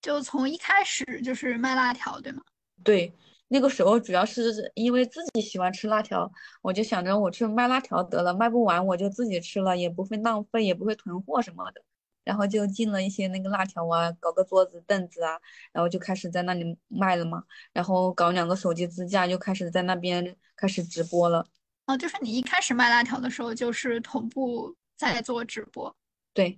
[0.00, 2.40] 就从一开始就是卖辣条，对吗？
[2.84, 3.12] 对。
[3.52, 6.30] 那个时候主要是因为自己喜欢吃辣条，
[6.62, 11.82] 我就想着我去卖辣条得了，卖不完我就自己吃了，也不会浪费，也不会囤货什么的。
[12.22, 15.36] 然后就进了一些那个辣条啊，搞个桌子凳子啊，
[15.72, 17.42] 然后就开始在那里卖了嘛。
[17.72, 21.44] 然后搞两个手机支架，就开始在那边开始直播了。
[21.86, 25.92] 哦，就是你一开始卖辣条的时候，就是同步在做直播。
[26.32, 26.56] 对，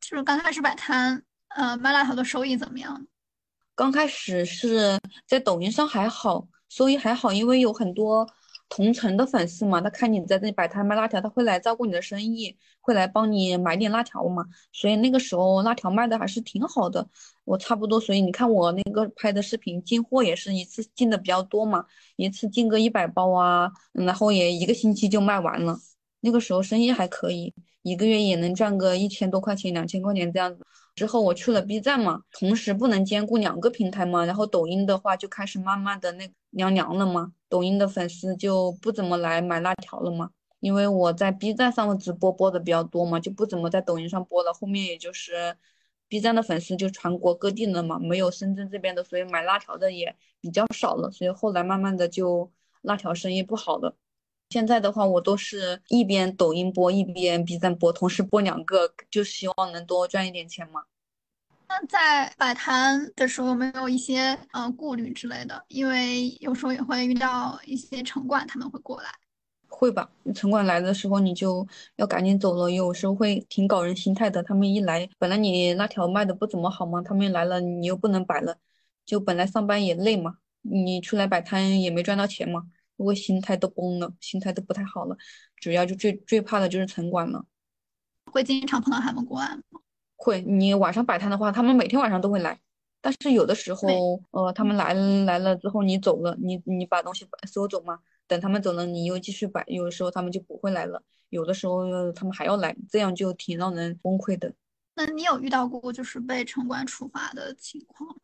[0.00, 3.06] 就是刚开始摆摊，呃，卖辣条的收益怎么样？
[3.74, 8.28] 刚开始是在抖音上还好，收益还好，因为有很多
[8.68, 17.08] 同城的粉丝嘛，他看你在这里摆摊卖辣条，他会来照顾你的生意，会来帮你买点辣条嘛，所以那个时候辣条卖的还是挺好的。
[17.44, 21.84] 我差不多，所以你看我那个拍的视频进货也是一次进的比较多嘛，
[22.16, 25.78] 一次进个一百包啊，然后也一个星期就卖完了。
[26.20, 27.52] 那个时候生意还可以，
[27.82, 30.64] 一个月也能赚个一千多块钱、两千块钱这样子。
[30.94, 40.30] 之后我去了 B 站嘛，同时不能兼顾两个平台嘛，然后抖音的话就开始慢慢的那凉凉了嘛，抖音的粉丝就不怎么来买辣条了嘛，
[40.60, 44.52] 因为我在 B 站上的直播播的比较多嘛，就不怎么在抖音上播了。
[44.52, 45.56] 后面也就是
[46.08, 53.96] B 站的粉丝就全国各地的嘛，没有深圳这边的，所以买辣条的也比较少了，所以后来慢慢的就辣条生意不好了。
[54.52, 60.82] 现在的话，我都是一边抖音播，一边 B 站播，同时播两个，就希望能多赚一点钱嘛。
[61.66, 65.64] 那在摆摊的时候有没有一些呃顾虑之类的？
[65.68, 69.08] 因为有时候也会遇到一些城管，他们会过来。
[69.68, 70.10] 会吧？
[70.34, 74.42] 城管来的时候你就要赶紧走了，有时候会挺搞人心态的。
[74.42, 78.58] 他们一来，本来你那条卖的不怎么好嘛，他们来了你又不能摆了，
[79.06, 82.66] 就本来上班也累嘛，你出来摆摊也没赚到钱嘛。
[83.02, 85.16] 如果心态都崩了，心态都不太好了，
[85.56, 87.44] 主要就最最怕的就是城管了。
[88.30, 89.80] 会经常碰到他们过来吗？
[90.14, 90.40] 会。
[90.42, 92.60] 你晚上摆摊的话，他们每天晚上都会来。
[93.00, 93.88] 但是有的时候，
[94.30, 97.98] 呃，他们来来了之后，你走了，你你把东西收走嘛。
[98.28, 99.64] 等他们走了，你又继续摆。
[99.66, 104.54] 有的时候他们就不会来了，有的时候他们还要来，这样就挺让人崩溃的。
[104.94, 108.16] 那你有遇到过就是被城管处罚的情况？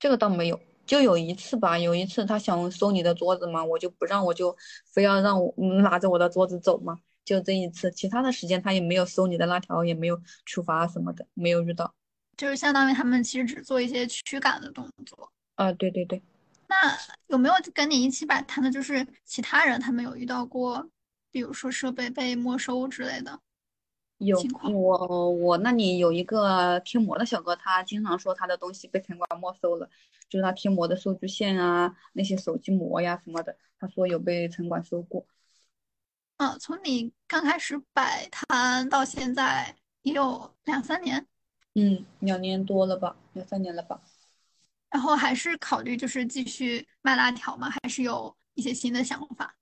[0.00, 0.60] 这个倒没有。
[0.84, 4.56] 就有一次吧，有一次他想收你的桌子嘛，我就不让，我就
[4.92, 6.98] 非要让我拿着我的桌子走嘛。
[7.24, 11.94] 就这一次，其他的时间他也没有收你的辣条，也没有处罚什么的，没有遇到。
[12.36, 15.30] 就是相当于他们其实只做一些驱赶的动作。
[15.54, 16.20] 啊，对对对。
[16.66, 16.76] 那
[17.28, 20.88] 有没有跟你一起摆摊的，就是其他人，他们有遇到过，
[21.30, 23.38] 比如说设备被没收之类的？
[24.24, 24.40] 有
[24.72, 29.88] 我我那里有一个贴膜的小哥，他经常说他的东西被城管没收了，
[30.28, 35.26] 就是他贴膜的数据线啊，那些手机膜呀什么的，他说有被城管收过。
[36.36, 41.26] 嗯，从你刚开始摆摊到现在也有两三年。
[41.74, 44.00] 嗯，两年多了吧，两三年了吧。
[44.90, 47.68] 然后还是考虑就是继续卖辣条吗？
[47.70, 49.56] 还是有一些新的想法？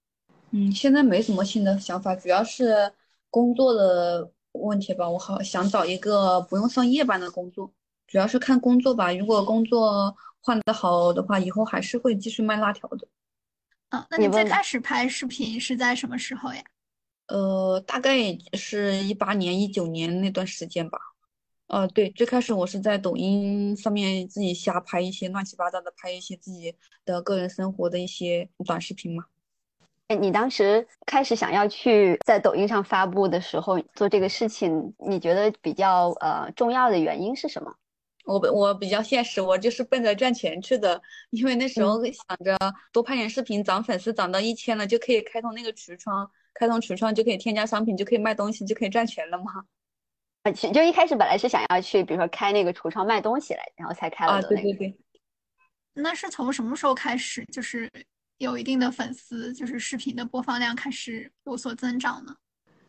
[0.50, 2.92] 嗯，现在没什么新的想法，主要是
[3.30, 4.32] 工作的。
[4.52, 7.72] 问题吧，我好想找一个不用上夜班的工作，
[8.06, 9.12] 主要是看工作吧。
[9.12, 13.06] 如果工作换得好的话，以后还是会继续卖辣条的。
[13.90, 16.62] 嗯，那你最开始拍视频是在什么时候呀？
[17.28, 20.98] 呃，大概是一八年、一九年那段时间吧。
[21.68, 26.74] 呃，对，最开始我是在抖音上面自己瞎拍一些乱七八糟的，拍一些自己
[27.04, 29.26] 的个人生活的一些短视频嘛。
[30.10, 37.72] 哎，你当时开始想要去在抖音上发布的时候做这个事情，你觉得比较呃重要的原因是什么？
[38.24, 41.00] 我我比较现实，我就是奔着赚钱去的，
[41.30, 42.58] 因为那时候想着
[42.92, 49.64] 多拍点视频，涨粉丝涨到一千了，就可以开通那个橱窗，开通橱窗就可以添加商品，就可以卖东西，就可以赚钱了嘛。
[50.42, 54.98] 啊，就一开始本来是想要去，比如说开那个橱窗卖东西来，然后才开了啊，对对对。
[55.94, 57.44] 那是从什么时候开始？
[57.44, 57.88] 就是。
[58.40, 62.34] 有一定的粉丝，就是视频的播放量开始有所增长呢。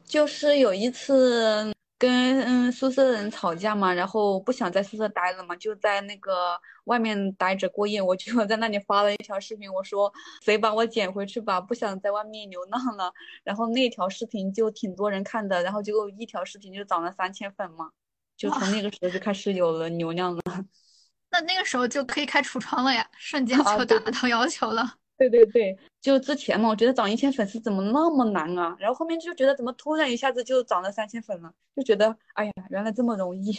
[0.06, 8.02] 就是有一次跟嗯宿舍人吵架嘛，然后不想在宿舍待了嘛，就在那个外面待着过夜。
[8.02, 13.12] 我就在那里发了一条视频，我说谁把我捡回去吧，不想在外面流浪了。
[13.44, 17.92] 然后那条视频就挺多人看的，然后结果一条视频就涨了三千粉嘛，
[18.38, 20.42] 就从那个时候就开始有了流量了。
[21.30, 24.96] 那那个时候就可以开橱窗了呀，瞬间就达到要求了。
[25.30, 28.76] 对对对，就之前嘛，我觉得涨一千粉丝怎么那么难啊？
[28.80, 33.52] 然后后面就觉得怎么突然一下子就涨了三千粉了，就觉得哎呀，原来这么容易。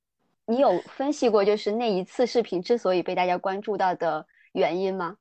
[0.48, 5.16] 你有分析过就是那一次视频之所以被大家关注到的原因吗？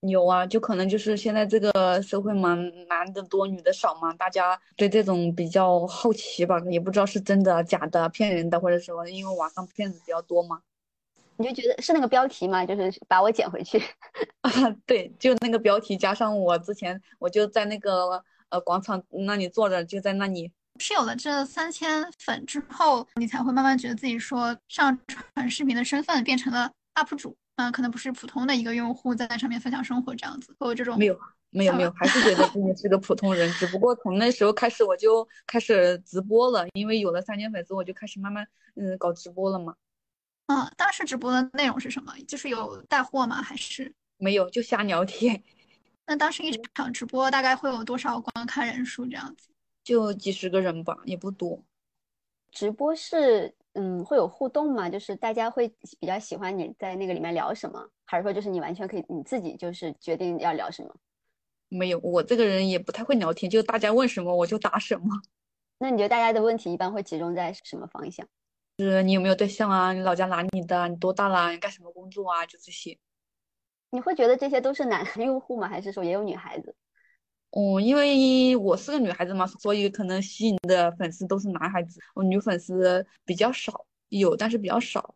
[0.00, 2.54] 有啊，就可能就是现在这个社会嘛，
[2.88, 10.60] 男的多女的少嘛，大家对这种比较好奇吧，也不知道是真的假的、骗人的，或者什么因为网上骗子比较多嘛。
[11.38, 12.66] 你就觉得是那个标题吗？
[12.66, 13.80] 就是把我捡回去
[14.42, 14.50] 啊？
[14.84, 20.52] 对，就那个标题加上我之前我就在那个呃广场那里坐着，就在那里。
[20.80, 24.96] 是有了这三千粉之后，你才会慢慢觉得自己说上
[25.34, 31.18] 传视频的身份变成了 UP 主，嗯，可能不是普通的一个用户在上面分享生活这样子，会有这种没有
[31.50, 33.50] 没有没有， 还是觉得自己是个普通人。
[33.54, 39.74] 只不过从那时候开始，我就开始直播了，因为有了三千粉丝，我就开始慢慢嗯搞直播了嘛。
[40.48, 42.12] 嗯，当时直播的内容是什么？
[42.26, 43.40] 就是有带货吗？
[43.42, 45.42] 还是没有，就瞎聊天。
[46.06, 49.06] 那当时一场直播大概会有多少观看人数？
[49.06, 49.48] 这样子？
[49.84, 51.62] 就几十个人吧，也不多。
[52.50, 54.88] 直播是嗯会有互动吗？
[54.88, 55.68] 就是大家会
[56.00, 60.94] 比较喜欢你在那个里面聊什么，还是说就是你完全可以你自己就是决定要聊什么？
[61.68, 65.20] 没有，我这个人也不太会聊天，就大家问什么我就答什么。
[65.78, 68.26] 那你觉得大家的问题一般会集中在什么方向？
[68.78, 69.92] 是你有没有对象啊？
[69.92, 70.86] 你老家哪里的？
[70.86, 71.50] 你多大了？
[71.50, 72.46] 你干什么工作啊？
[72.46, 72.96] 就这些。
[73.90, 75.66] 你会觉得这些都是男用户吗？
[75.66, 76.76] 还是说也有女孩子？
[77.50, 85.14] 哦，因为我是个女孩子嘛，所以可能吸引的粉丝都是男孩子，我女粉丝比较少，有但是比较少。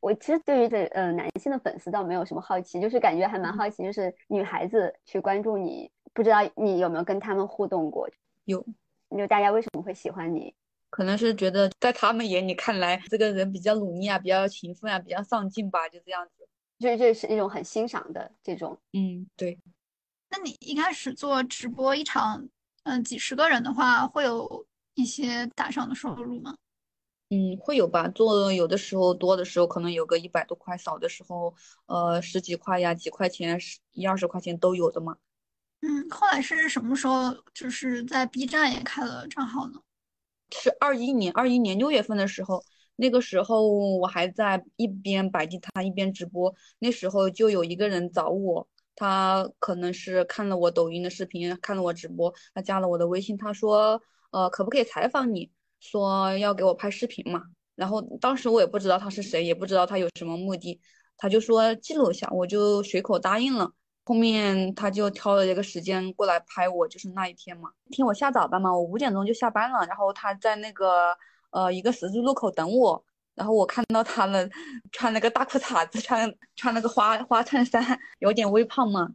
[0.00, 8.08] 我其实对于这呃男性的粉丝倒没有什么好奇，就是感觉还蛮好奇，就是女孩子去关注你，不知道你有没有跟他们互动过？
[8.44, 8.64] 有，
[9.10, 10.54] 就大家为什么会喜欢你？
[10.92, 16.46] 可能是觉得在他们眼里看来，这个人比较努力啊，比较勤奋啊，比较上进吧，就这样子。
[16.78, 19.58] 这这是一种很欣赏的这种，嗯，对。
[20.28, 22.46] 那你一开始做直播一场，
[22.82, 26.54] 嗯，几十个人的话，会有一些打赏的收入吗？
[27.30, 28.06] 嗯，会有吧。
[28.08, 31.54] 做有的时候多的时候，可能有个一百多块；少的时候，
[31.86, 35.16] 呃，十几块呀，几块钱，十一二十块钱都有的嘛。
[35.80, 39.80] 嗯，后来是什么时候，就是在 B 站也开了账号呢？
[40.52, 42.62] 是二一年，二一年六月份的时候，
[42.96, 48.68] 那个时候我还在一边摆地摊一边直播，那时候就有一个人找我。
[48.94, 54.00] 他可能是看了我抖音的视频，看了我直播，他加了我的微信，他说，
[54.30, 55.50] 呃，可不可以采访你？
[55.80, 57.42] 说要给我拍视频嘛。
[57.74, 60.78] 然后当时我也不知道他是谁，也不知道他有什么目的，
[61.16, 63.72] 他就说记录一下，我就随口答应了。
[64.04, 67.70] 后面他就挑了一个时间过来拍我，就是那一天嘛。
[67.90, 71.16] 听我下早班嘛，我五点钟就下班了，然后他在那个
[71.50, 73.04] 呃一个十字路口等我。
[73.34, 74.46] 然后我看到他了，
[74.90, 79.08] 穿了个大裤衩子，穿穿了个花花衬衫，有点微胖嘛。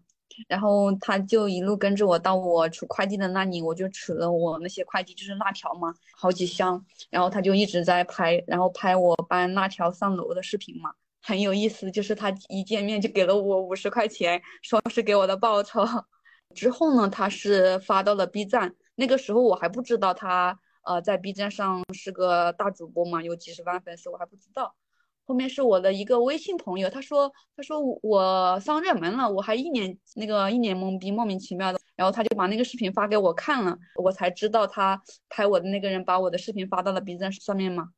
[0.48, 6.84] 然后他就一路跟着我到我取快递的那里，我就取了我那些快递，就是辣条嘛，好几箱。
[7.10, 10.94] 然后他就一直在拍，然后拍我搬辣条上楼的视频嘛，
[11.28, 11.92] 很有意思。
[11.92, 15.86] 就是他一见面就给了我五十块钱，说是给我的报酬。
[16.56, 20.60] 之后呢，他是发到了 B 站，那个时候我还不知道他。
[20.88, 24.74] 呃，在 B 站上是个大主播嘛，有几十万粉丝，我还不知道。
[25.26, 31.80] 后面是我的一个微信朋友，他说，他说我上热门了，我还一脸那个一脸懵逼，莫名其妙的。
[31.98, 37.90] 然后他就把那个视频发给我看了，我才知道他拍我的那个人把我的视频发到了 B 站上面嘛。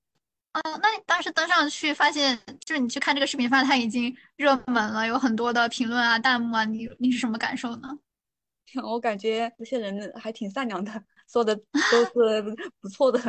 [0.54, 8.00] 哦，那你当时登上去发现，就是你去看这个视频，发现他已经热门了，有很多的评论啊、弹幕啊，你你是什么感受呢？
[8.84, 11.04] 我感觉这些人还挺善良的。
[11.28, 12.42] 说的都是
[12.82, 13.20] 不错的，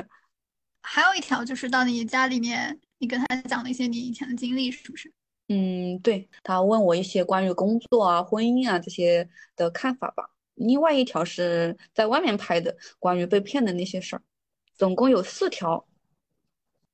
[0.82, 5.12] 还有一条就是到你家里面，你跟他讲了一些你以前的经历，是不是？
[5.48, 10.30] 嗯，对他问我一些关于工作啊、婚姻啊这些的看法吧。
[10.54, 14.22] 另外一条是在外面拍的，关于被骗的那些事儿，
[14.74, 15.86] 总共有四条。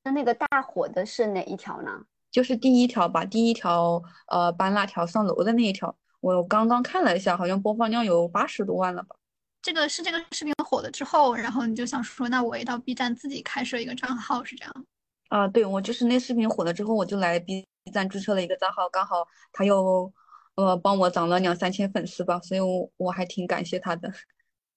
[0.07, 1.91] 那那个大火的是哪一条呢？
[2.31, 9.17] 就是第一条吧，第一条呃搬辣条上楼的那一条，我刚刚看了一下，好像播放量有八十多万了吧。
[9.63, 14.87] 这个是这个视频火了之后，然后你就想说，那我也到 B 站自己开设一个账号，是这样？
[15.29, 20.13] 啊，对，我就是那视频火了之后，我就来 B 站注册了一个账号，刚好他又
[20.55, 24.13] 呃帮我涨了两三千粉丝吧，所以我我还挺感谢他的。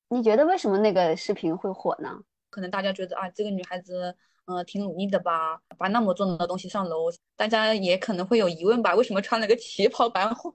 [0.10, 2.10] 你觉得为什么那个视频会火呢？
[2.50, 4.16] 可能大家觉得啊，这个女孩子
[4.50, 10.52] 呃挺努力的吧，搬那么重的东西上楼，大家也可能会有疑问吧，为什么穿了个旗袍搬货？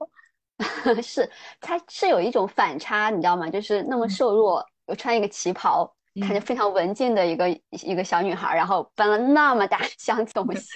[1.03, 1.29] 是，
[1.61, 3.49] 它是有一种反差，你知道吗？
[3.49, 10.69] 就是那么瘦弱，又穿一个旗袍，看着非常文静的一个一个小女孩，然后搬了那么大箱东西，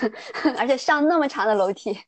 [0.58, 1.98] 而且上那么长的楼梯。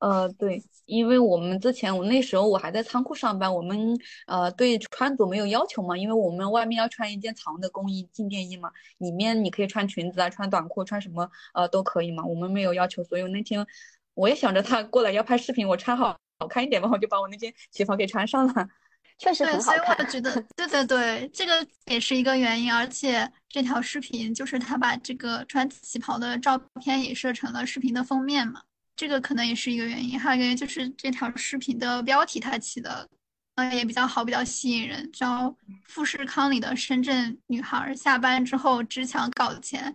[0.00, 3.96] 呃，对，因为我们之前我那时候我还在仓库上班，我们
[4.26, 13.66] 呃对穿着没有要求嘛，因为我们外面要穿一件长的工衣静电衣嘛，里面你可以穿裙子啊，穿短裤，穿什么呃都可以嘛，我们没有要求，所以那天
[14.14, 16.16] 我也想着他过来要拍视频，我穿好。
[16.42, 18.66] 好看一点吧，我就把我那件旗袍给穿上了，
[19.18, 19.94] 确实很好看。
[19.94, 22.72] 所以我觉得， 对对对，这个也是一个原因。
[22.72, 28.62] 而且这条视频就是他把这个穿旗袍的照片也设成了视频的封面嘛，
[29.00, 30.20] 这个可能也是一个原因。
[30.20, 33.08] 还有一个原因就是这条视频的标题它起的。
[33.56, 35.10] 呃也比较好，比较吸引人。
[35.10, 39.94] 叫富士康里的深圳女孩，下班之后只想搞钱，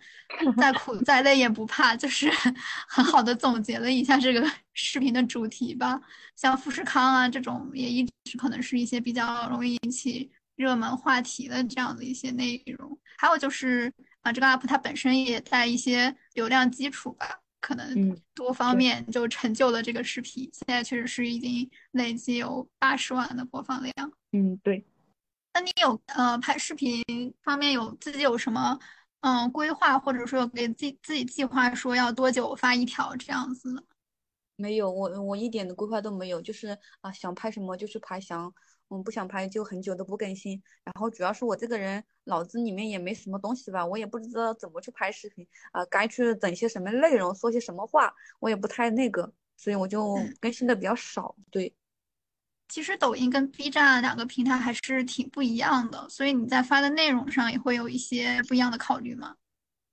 [0.58, 2.30] 再苦 再累也不怕，就是
[2.90, 6.00] 很好的总结了一下这个 视频的主题吧。
[6.36, 13.00] 像富士康啊这种，也一直可能是一些比较容易引起热门话题的这样的一些内容。
[13.18, 13.92] 还有就是
[14.22, 17.40] 啊，这个 UP 它本身也带一些流量基础吧。
[17.66, 20.48] 可能多方面就成就了这个视频。
[20.54, 24.12] 现在确实是已经累计有八十万的播放量。
[24.34, 24.86] 嗯，对。
[25.56, 27.04] 那你有呃拍视频
[27.42, 28.78] 方面有自己有什么
[29.22, 33.84] 嗯规划，或者说给自己自己计划说要多久发一条这样子？
[34.58, 38.54] 没有，我我一点的规划都没有，就是啊想拍什么就去拍，想
[38.90, 40.62] 嗯不想拍就很久都不更新。
[40.84, 51.36] 然后主要是我这个人脑子里面也没什么东西吧，我也不知道怎么去拍视频啊，该去整些什么内容，说些什么话，我也不太那个，所以我就更新的比较少。
[51.50, 51.74] 对。
[52.68, 59.36] 其实抖音跟 B 站两个平台还是挺不一样的，所以你在发的内容上也会有一些不一样的考虑吗？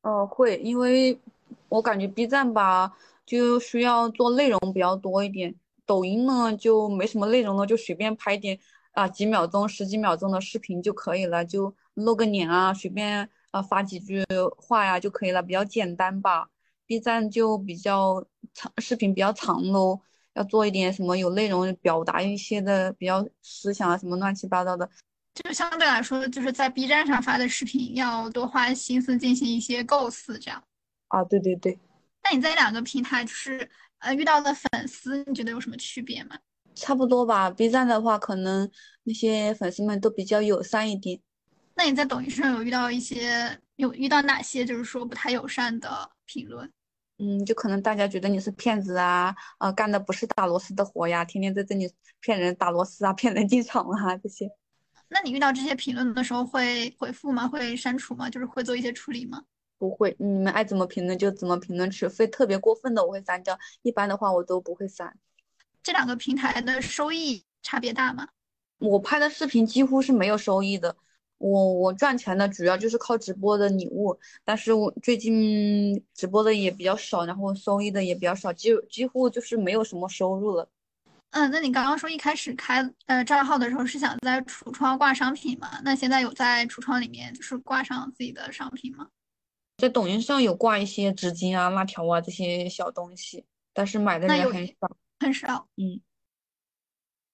[0.01, 1.21] 哦，会，因为
[1.69, 8.59] 我感觉 B 站吧就需要做内容比较多一点，抖音呢就没什么内容了，就随便拍点
[8.93, 14.25] 啊几秒钟、十几秒钟的视频就可以了，就露个脸啊，随便啊发几句
[14.57, 16.49] 话呀就可以了，比较简单吧。
[16.87, 18.25] B 站就比较
[18.55, 20.01] 长，视频比较长喽。
[20.35, 24.89] 要做一点什么有内容表达一些的比较思想啊，什么乱七八糟的，
[25.35, 30.63] 就相对来说，就是在 B 站上发的视频要多花心思进行一些构思，这样。
[31.09, 31.79] 啊，对对对。
[32.25, 33.69] 那你在两个平台就是
[33.99, 36.39] 呃遇到的粉丝，你觉得有什么区别吗？
[36.75, 37.51] 差不多吧。
[37.51, 38.71] B 站的话，可能
[39.05, 41.21] 那些粉丝们都比较友善一点。
[41.75, 46.71] 那你在抖音上有遇到一些有遇到哪些就是说不太友善的评论？
[47.19, 51.89] 嗯，就可能大家觉得你是骗子啊，呃，干的不是打螺丝的活呀，天天在这里
[52.21, 54.51] 骗人打螺丝啊，骗人进厂啊这些。
[55.09, 57.47] 那你遇到这些评论的时候会回复吗？
[57.47, 58.29] 会删除吗？
[58.29, 59.43] 就是会做一些处理吗？
[59.79, 65.17] 不会，你们爱怎么评论就怎么评论，除非特别过分的我会删掉，一般的话我都不会删。
[65.83, 68.29] 这两个平台的收益差别大吗？
[68.79, 70.97] 我拍的视频几乎是没有收益的。
[71.39, 80.69] 我我赚钱的主要就是靠直播的礼物，但是我最近直播的也比较少，然后收益的也比较少，几几乎就是没有什么收入了。
[81.31, 85.81] 嗯，那你刚刚说一开始开呃账号的时候是想在橱窗挂商品吗？
[85.83, 89.09] 那现在有在橱窗里面就是挂上自己的商品吗？
[89.79, 95.69] 在抖音上有挂一些纸巾啊、辣条啊这些小东西，但是买的人很少，很少。
[95.77, 96.03] 嗯，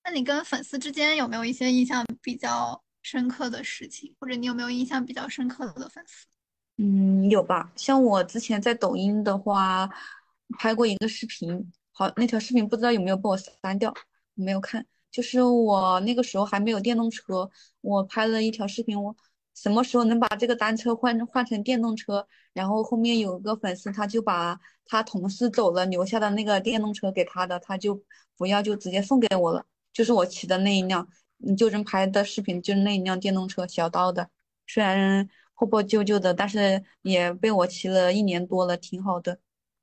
[0.04, 2.82] 那你跟粉丝之间有没有一些印象比较？
[3.00, 6.26] 深刻的事情，或者你有没有印象比较深刻的粉丝？
[6.76, 7.72] 嗯，有吧。
[7.74, 9.88] 像我之前在抖音的话，
[10.58, 13.94] 拍过一个视频，好，那条视频不知道有没有被我删掉，
[14.34, 14.84] 没有看。
[15.10, 17.48] 就是我那个时候还没有电动车，
[17.80, 19.16] 我拍了一条视频，我
[19.54, 22.26] 什么时候能把这个单车换换成电动车？
[22.58, 28.02] 然后后面有个粉丝，他就把他同事走了留下的那个电动车给他的，他就
[28.36, 31.08] 不要，就直接送给我了，就是我骑的那一辆。
[31.36, 34.28] 你就人拍的视频就是那一辆电动车小刀的，
[34.66, 39.38] 虽然破破旧旧的，但是也被我骑了一年多了，挺好的。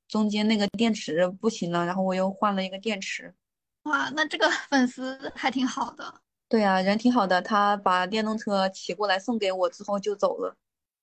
[0.10, 3.34] 中间那个电池不行了，然后我又换了一个电池。
[3.84, 6.22] 哇，那这个粉丝还挺好的。
[6.50, 10.58] 对啊，人挺好的，他把电动车骑过来送给我之后就走了。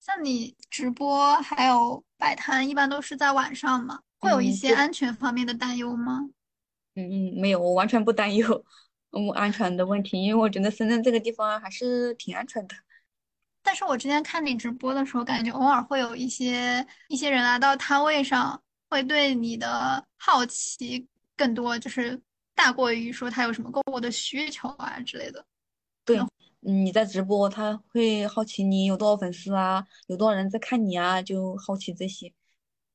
[0.05, 4.01] 像你直播还有摆摊，一般都是在晚上嘛？
[4.19, 6.29] 会有一些安全方面的担忧吗？
[6.97, 8.65] 嗯嗯，没有，我完全不担忧。
[9.13, 12.75] 嗯，安全的问题，因为我觉得深圳这个地方还是挺安全的。
[13.63, 22.21] 但是我之前看你直播的时候，感觉偶尔会有一些一些人来到摊位上，会对你的好奇更多，就是
[22.57, 25.47] 大过于说他有什么购物的需求啊之类的。
[26.05, 26.19] 对，
[26.63, 32.33] 你在直播，他会好奇你有多少粉丝啊，有多少人在看你啊，就好奇这些。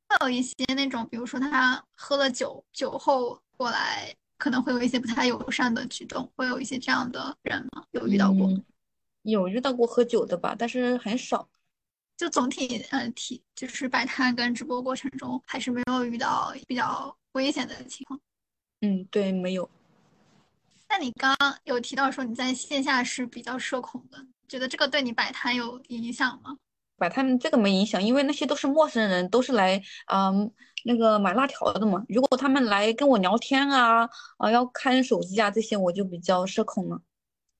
[0.09, 4.15] 会有一些那种，比如说他喝了酒，酒后过来。
[4.39, 7.83] 可能会有一些不太友善的举动，会有一些这样的人吗？
[7.89, 8.47] 有遇到过？
[9.23, 11.49] 有遇到过喝酒的吧，但是很少。
[12.15, 18.21] 就总体呃体就是摆摊跟直播过程中，还是没有遇到比较危险的情况。
[18.81, 19.67] 嗯，对，没有。
[20.89, 26.57] 那你刚刚有提到说你在线下是比较社恐的，觉得这个对你摆摊有影响吗？
[26.97, 29.81] 摆摊这个没影响，因为那些都是陌生人，都是来
[30.11, 30.51] 嗯。
[30.85, 34.07] 那个买辣条的嘛，如果他们来跟我聊天啊，
[34.37, 37.01] 啊要看手机啊这些，我就比较社恐了。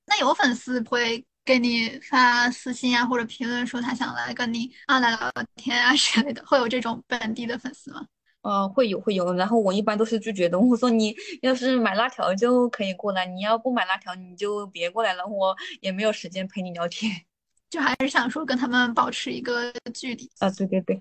[0.05, 8.05] 那有粉丝会给你发私信啊，或者评论说他想来跟你啊来聊天啊之类的，会有这种本地的粉丝吗？
[8.47, 10.57] 呃，会有会有，然后我一般都是拒绝的。
[10.57, 17.11] 我说你要是买辣条就可以过来，你要不买辣条你就别过来了，我也没有时间陪你聊天。
[17.69, 20.31] 就还是想说跟他们保持一个距离。
[20.39, 20.95] 啊，对对对。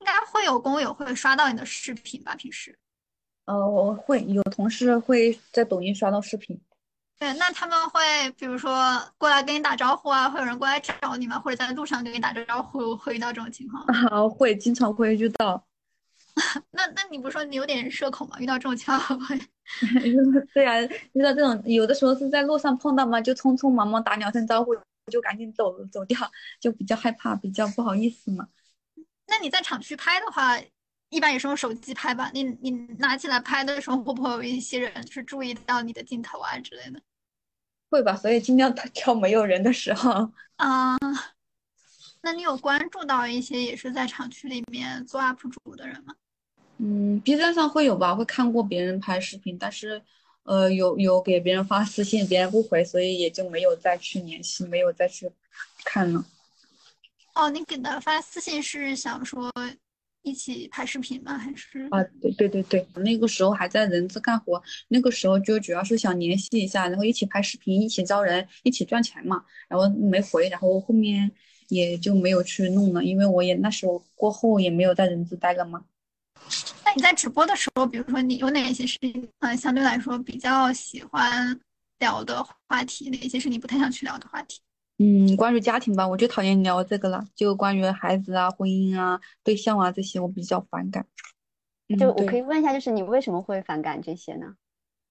[0.00, 2.34] 应该会有工友会刷到你的视频吧？
[2.34, 2.76] 平时，
[3.44, 6.60] 呃，我会有同事会在抖音刷到视频。
[7.20, 8.00] 对，那他们会
[8.36, 11.38] 比如说过来跟你打招呼啊，会有人过来找你吗？
[11.38, 13.84] 或者在路上跟你打招呼，会遇到这种情况？
[13.84, 15.64] 啊，会，经常会遇到。
[16.70, 18.38] 那那你不说你有点社恐吗？
[18.38, 19.38] 遇到这种情况会？
[20.54, 20.80] 对啊，
[21.12, 24.74] 遇到这种有的时候是在路上碰到嘛，就匆匆忙忙打两声招呼，
[25.10, 26.18] 就赶紧走走掉，
[26.60, 28.48] 就比较害怕，比较不好意思嘛。
[29.26, 30.58] 那你在厂区拍的话，
[31.10, 32.30] 一般也是用手机拍吧？
[32.32, 37.00] 你你拿起来拍的时候，会不会有一些人就是注意到你的镜头啊之类的？
[37.90, 40.30] 会吧，所以尽量挑没有人的时候。
[40.56, 40.96] 啊，
[42.22, 46.14] 那你有关注到一些也是在厂区里面做 UP 主的人吗？
[46.78, 50.00] 嗯，B 站上会有吧，会看过别人拍视频，但是，
[50.44, 55.30] 呃，有有给别人发私信，别人不回，所以也就没有再去联系，没有再去
[55.84, 56.24] 看了。
[57.34, 59.52] 哦，你给他发私信是想说
[60.22, 61.36] 一起拍视频吗？
[61.36, 61.88] 还是？
[61.90, 69.44] 啊，对对对对，那个时候还在人资干活，那个时候就主要是想联系一下，然后一起拍视频，一起招人，一起赚钱嘛。
[69.68, 71.30] 然后没回，然后后面
[71.68, 75.84] 也就没有去弄了，因为我也那时候过后也没有在人资待了嘛。
[76.84, 78.98] 那你在直播的时候，比如说你有哪些是
[79.40, 81.58] 呃相对来说比较喜欢
[81.98, 84.60] 聊的话题，哪些是你不太想去聊的话题？
[84.98, 91.06] 嗯，关于家庭吧，我就讨厌聊这个了，就关于孩子啊、婚姻啊、对象啊这些，我比较反感。
[91.98, 94.54] 就我可以问一下，就是你为什么会反感这些呢？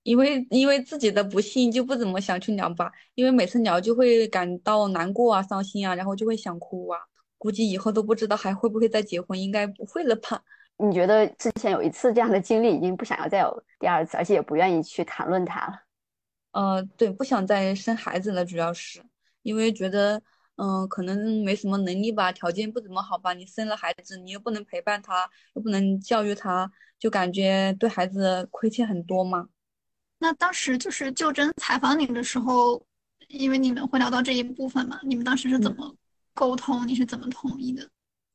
[0.03, 6.99] 因为因为自己的不幸就不怎么想去聊吧，因为每次聊就会感到难过啊、伤心啊，然后就会想哭啊。
[7.37, 10.41] 估计以后都不知道还会不会再结婚，应该不会了吧。
[10.77, 15.81] 你觉得之前有一次这样的经历，已经不想要再有第二次，而且也不愿意去谈论它了。
[16.51, 19.03] 呃，对，不想再生孩子了，主要是
[19.41, 20.21] 因为觉得，
[20.55, 23.33] 嗯，可能没什么能力吧，条件不怎么好吧。
[23.33, 29.49] 你生了孩子，你又不能陪伴他，又不能教育他，就感觉对孩子亏欠很多嘛。
[30.19, 32.83] 那当时就是就诊采访你的时候，
[33.27, 35.95] 因为你们会聊到这一部分嘛，你们当时是怎么
[36.33, 36.87] 沟通？
[36.87, 37.87] 你是怎么同意的？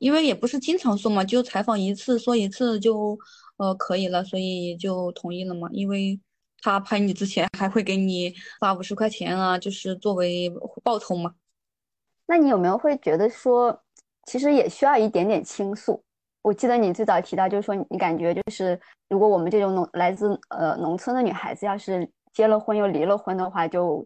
[0.02, 3.16] 因为也不是经常说嘛，就采访一次说一次就，
[3.56, 5.68] 呃，可以了，所以就同意了嘛。
[5.70, 6.18] 因为
[6.60, 10.52] 他拍你之前还会给你发五十块钱啊，就是作为
[10.82, 11.32] 报酬嘛。
[12.26, 13.80] 那你有没有会觉得说，
[14.26, 16.02] 其实也需要一点点倾诉？
[16.42, 24.04] 我记得你最早提到，就是说你感觉就是，如果我们这种农来自呃农村的女孩子，要是结了婚又离了婚的话，就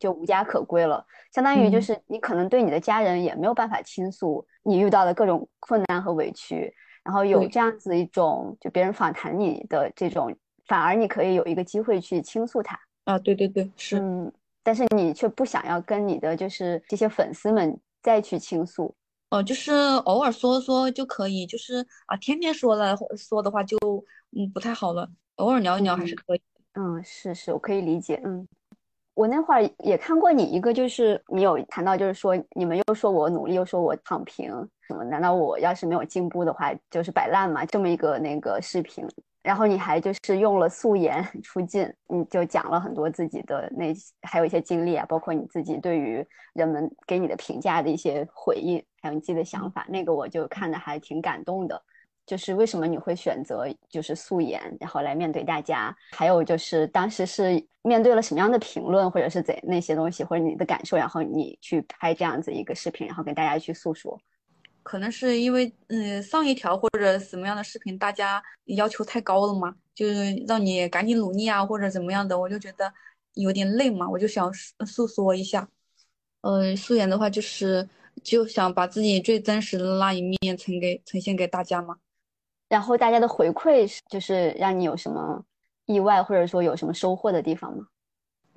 [0.00, 1.06] 就无家可归了。
[1.32, 6.74] 相当于就是你可能对你的家人也没有办法倾诉你遇到的各种困难和委屈，
[7.04, 10.34] 然后有这样子一种就别人访谈你的这种，
[10.66, 12.78] 反而你可以有一个机会去倾诉他。
[13.04, 14.32] 啊，对对对，是，嗯，
[14.64, 18.92] 但是你却不想要跟你的就是这些粉丝们再去倾诉，
[19.30, 23.78] 哦，就是偶尔说说就可以，就是啊，天天说了说的话就
[24.36, 26.42] 嗯不太好了，偶尔聊一聊还是可以，
[26.74, 28.48] 嗯，是是，我可以理解，嗯。
[29.16, 34.50] 我那会儿也看过你一个，就是你有谈到，就是说你们又说我努力，又说我躺平，
[34.86, 35.02] 什么？
[35.04, 37.64] 难道我要是没有进步的话，就是摆烂吗？
[37.64, 39.08] 这么一个那个视频，
[39.42, 43.86] 然后你还就是用了素颜 出镜，你就讲了很多自己的那
[44.20, 46.22] 还有一些经历啊，包括你自己对于
[46.52, 51.82] 人们给你的评价的一些回应，还有你自己的想法，那个我就看的还挺感动的。
[52.26, 55.96] 就是为什么你会选择就是素颜，然后来面对大家？
[56.10, 64.20] 还有就是当时是面对了什么样的评论，或者是怎那些东西，或者你的感受，然后你去拍这样子一个视频，然后跟大家去诉说。
[64.82, 72.92] 可能是因为嗯上一条或者什么样的视频，大家要求太高了嘛，就是让你赶紧努力啊，或者怎么样的，我就觉得
[73.34, 75.68] 有点累嘛，我就想诉说一下。
[76.42, 77.88] 呃，素颜的话就是
[78.22, 81.96] 就想把自己最真实的那一面呈给呈现给大家嘛。
[82.68, 85.44] 然后大家的回馈是，就是让你有什么
[85.86, 87.86] 意外，或者说有什么收获的地方吗？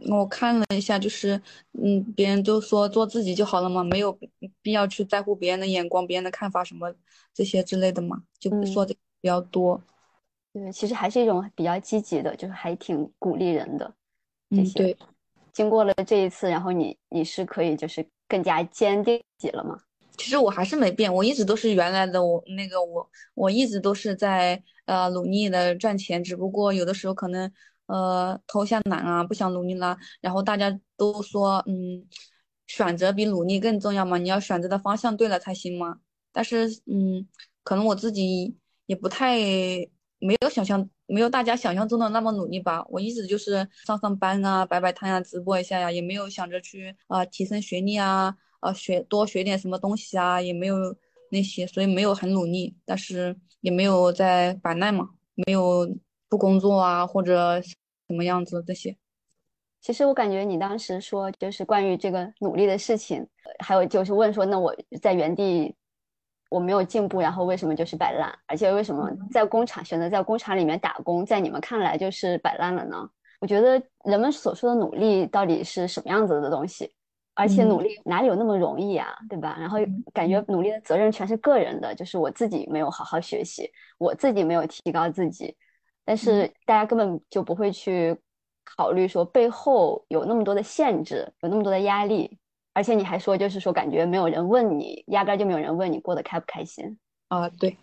[0.10, 1.42] 我看了一下，就是
[1.74, 4.18] 嗯，别人都说做自己就好了嘛，没有
[4.62, 6.94] 必要去在乎别人的眼光、别人的看法什么
[7.34, 9.82] 这些之类的嘛，就说的比较多。
[10.54, 13.94] 对，其实还是一种比较积极的，就是还挺鼓励人的。
[14.52, 14.98] 嗯，对。
[15.52, 19.78] 经过了这一次，然后你你是可以就是更加坚定自己了吗？
[20.20, 27.50] 其实我还是没变，我一直都是原来的我，那个我，我一直都是在呃努力的赚钱，只不过有的时候可能
[27.86, 29.98] 呃偷下懒啊，不想努力啦。
[30.20, 32.06] 然后大家都说，嗯，
[32.68, 36.00] 选择比努力更重要嘛，你要选择的方向对了才行嘛。
[36.34, 37.26] 但是嗯，
[37.64, 39.38] 可能我自己也不太
[40.20, 42.86] 没有想象，没有大家想象中的那么努力吧。
[42.90, 48.36] 我一直就是上上班啊，摆摆摊啊，直播一下呀，也没有想着去啊提升学历啊。
[48.60, 50.76] 啊，学多学点什么东西啊，也没有
[51.32, 55.88] 那些，所以没有很努力，但是也没有在摆烂嘛，没有
[56.28, 57.76] 不工作啊，或者什
[58.08, 58.98] 么样子这些。
[59.82, 63.26] 其实我感觉你当时说就是关于这个努力的事情，
[63.64, 65.74] 还有就是问说，那我在原地
[66.50, 68.38] 我没有进步，然后为什么就是摆烂？
[68.46, 73.10] 而且为什么在工厂选择在工厂里面打工，在你们看来就是摆烂了呢？
[73.40, 76.92] 我觉得人们所说的努力到底是什么样子的东西？
[77.40, 79.56] 而且努力哪里有那么容易啊，对吧？
[79.58, 79.78] 然后
[80.14, 85.56] 感觉努力的责任全是个人的，就是我自己没有好好学习，我自己没有提高自己，
[86.04, 88.18] 但是大家根本就不会去
[88.66, 92.38] 考虑说背后有那么多的限制，有那么多的压力。
[92.72, 96.98] 而且你还说，就是说感觉没有人问你，压根就没有人问你过得开不开心
[97.28, 97.50] 啊？
[97.50, 97.76] 对。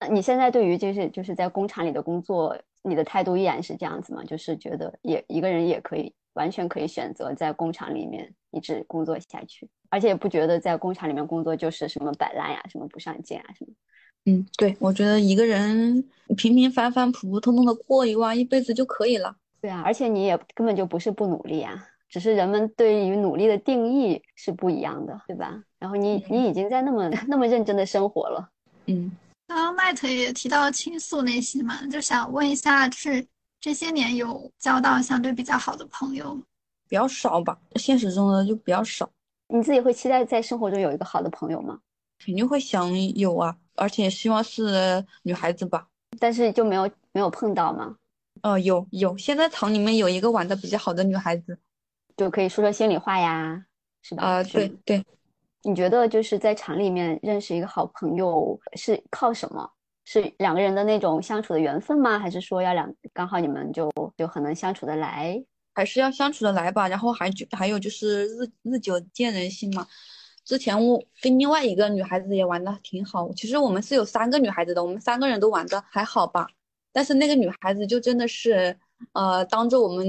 [0.00, 4.24] 那你现在对于就是就是在工厂里的工作，你的态度依然是这样子吗？
[4.24, 13.72] 就是觉得也一个人也可以完全可以选择在工厂里面一直工作下去，而且也不觉得在工厂里面工作就是什么摆烂呀，什么不上进啊什么。
[14.26, 16.02] 嗯，对，我觉得一个人
[16.36, 19.34] 平平凡凡、普普通通的过一完一辈子就可以了。
[19.60, 21.84] 对啊，而且你也根本就不是不努力啊。
[22.08, 25.62] 只是人们对于努力的定义是不一样的，对吧？
[25.78, 28.48] 然后你你已经在那么 那么认真的生活了，
[28.86, 29.10] 嗯。
[29.46, 33.26] 刚刚麦特也提到倾诉那些嘛，就想问一下，就是
[33.60, 36.34] 这些年有交到相对比较好的朋友
[36.88, 37.58] 比较少吧？
[37.76, 39.08] 现实中的就比较少。
[39.48, 41.78] 你自己会期待在生活中有一个好的朋友吗？
[42.24, 45.86] 肯定会想有啊，而且希望是女孩子吧。
[46.18, 47.96] 但是就没有没有碰到吗？
[48.42, 51.58] 哦，有有，现在厂里面有一个玩的比较好的女孩子。
[52.16, 53.64] 就可以说说心里话呀，
[54.02, 54.22] 是吧？
[54.22, 55.04] 啊，对对。
[55.62, 59.68] 你觉得就是在厂里面认识一个好朋友是靠什么？
[60.10, 62.18] 是两个人的那种相处的缘分吗？
[62.18, 65.44] 还是说要两刚好你们就就很能相处的来？
[65.74, 66.88] 还是要相处的来吧。
[66.88, 69.86] 然后还就还有就是日日久见人心嘛。
[70.46, 73.30] 之前我跟另外一个女孩子也玩的挺好。
[73.34, 76.48] 其实我们是有三个女孩子的，我们三个人都玩的还好吧。
[76.90, 78.78] 但是那个女孩子就真的是，
[79.12, 80.06] 呃，当着我们。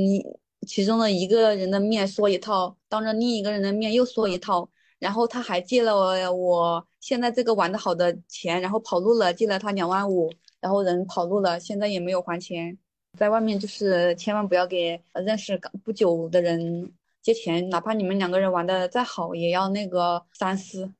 [0.67, 4.69] 其中的一个人的面说一套，当着另一个人的面又说一套，
[4.99, 5.95] 然后她还借了
[6.33, 12.77] 我现在这个玩的好的钱，然后跑路了，借了他两万五，然后人跑路了，现在也没有还钱。
[13.17, 20.93] 在外面就是千万不要给认识刚不久的人借钱，哪怕你们两个人玩的再好，也要那个三思。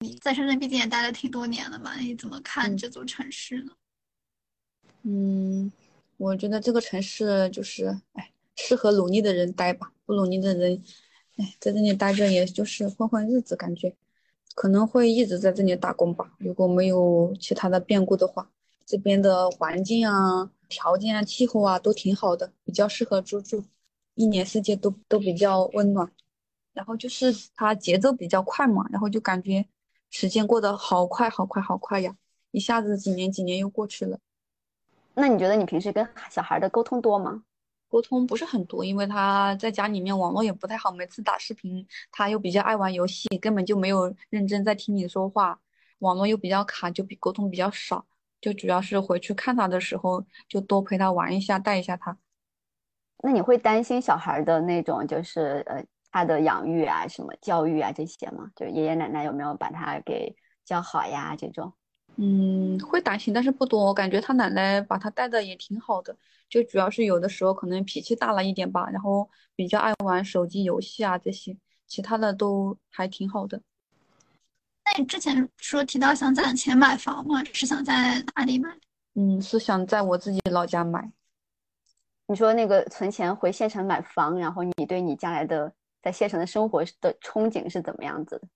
[0.00, 3.72] 你在深圳毕竟也待了挺多年了嘛，你怎么看这座城市呢？
[5.02, 5.70] 嗯，
[6.16, 8.30] 我觉得这个城市就是，哎。
[8.58, 10.82] 适合努力的人待吧，不努力的人，
[11.36, 13.94] 哎，在这里待着也就是混混日子，感觉
[14.56, 16.32] 可能会一直在这里打工吧。
[16.38, 18.50] 如果没有其他的变故的话，
[18.86, 23.62] 这边的环境啊、条件啊、气候啊都挺好的，比较适合居住，
[24.14, 26.10] 一年四季都都比较温暖。
[26.72, 29.66] 然后就是它节奏比较快嘛，然后就感觉
[30.08, 32.16] 时间过得好快好快好快呀，
[32.50, 34.18] 一下子几年几年又过去了。
[35.14, 37.42] 那你觉得你平时跟小孩的沟通多吗？
[37.88, 45.60] 沟通不是很多，因为他在家里面网络也不太好，每次打视频他又比较爱玩游戏，根本就没有认真在听你说话，
[46.00, 48.04] 网络又比较卡，就比沟通比较少，
[48.40, 52.16] 就主要是回去看他的时候就多陪他玩一下，带一下他。
[53.22, 58.50] 那你会担心小孩的那种就是呃他的养育啊、什么教育啊这些吗？
[58.54, 60.34] 就爷爷奶奶有没有把他给
[60.64, 61.34] 教好呀？
[61.36, 61.72] 这种？
[62.16, 63.84] 嗯，会担心，但是不多。
[63.84, 66.16] 我感觉他奶奶把他带的也挺好的。
[66.48, 71.56] 就主要是有的时候可能脾气大了一点吧，然后比较爱玩手机游戏啊这些，
[71.86, 73.60] 其他的都还挺好的。
[74.84, 77.42] 那你之前说提到想攒钱买房吗？
[77.52, 78.78] 是想在哪里买？
[79.14, 81.10] 嗯，是想在我自己老家买。
[82.28, 88.48] 你说那个存钱回县城买房，然后你对你将来的在县城的生活的憧憬是怎么样子的？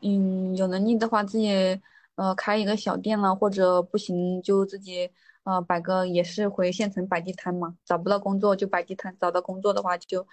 [0.00, 1.80] 嗯，有能力的话自己
[2.16, 5.08] 呃开一个小店了，或者不行就自己。
[5.46, 10.26] 啊，摆个也是回县城摆地摊嘛，找不到工作就摆地摊，找到工作的话就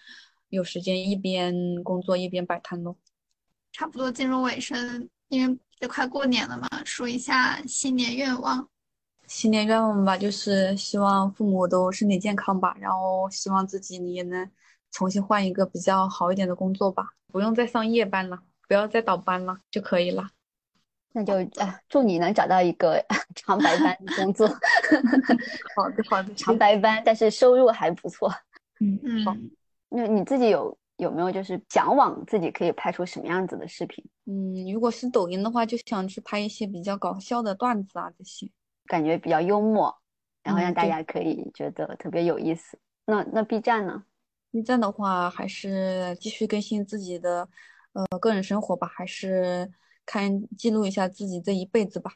[0.50, 1.54] 有时间一边
[1.84, 2.98] 工作一边摆摊咯。
[3.72, 8.68] 差不多进入尾声，因为也快过年了嘛，说一下新年愿望。
[9.28, 14.50] 新年愿望吧，就是希望父母都身体健康吧，然后希望自己也能
[14.90, 20.32] 重新换一个比较好一点的工作吧，不用再上夜班了，不要再倒班了就可以了。
[21.16, 23.00] 那就啊，祝你能找到一个
[23.36, 24.48] 长白班工作。
[25.78, 28.34] 好的，好的，长白班，但是收入还不错。
[28.82, 29.36] 嗯嗯， 好。
[29.90, 34.04] 那你自己有有没有就是向往自己可以拍出什么样子的视频？
[34.26, 38.50] 嗯，如果是抖音的话，就想去拍一些比较搞笑的段子啊，这些
[38.88, 39.96] 感觉比较幽默，
[40.42, 42.80] 然后让大家可以觉得特别有意思。
[43.06, 44.04] 那那 B 站呢
[44.52, 47.48] ？B 站的话，还是继续更新自己的
[47.94, 49.72] 呃个人生活吧，还是。
[50.06, 52.12] 看记录一下自己这一辈子吧，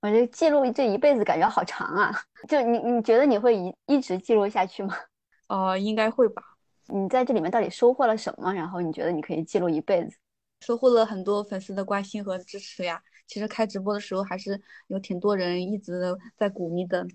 [0.00, 2.22] 我觉得记录这一辈子感觉好长啊！
[2.48, 4.96] 就你你觉得你会一一直记录下去吗？
[5.48, 6.42] 呃，应该会吧。
[6.88, 8.52] 你在这里面到底收获了什么？
[8.52, 10.16] 然后你觉得你可以记录一辈子？
[10.60, 17.06] 收获了很多粉丝的关心和支持呀，其实开直播的时候还是有挺多人一直在鼓励的，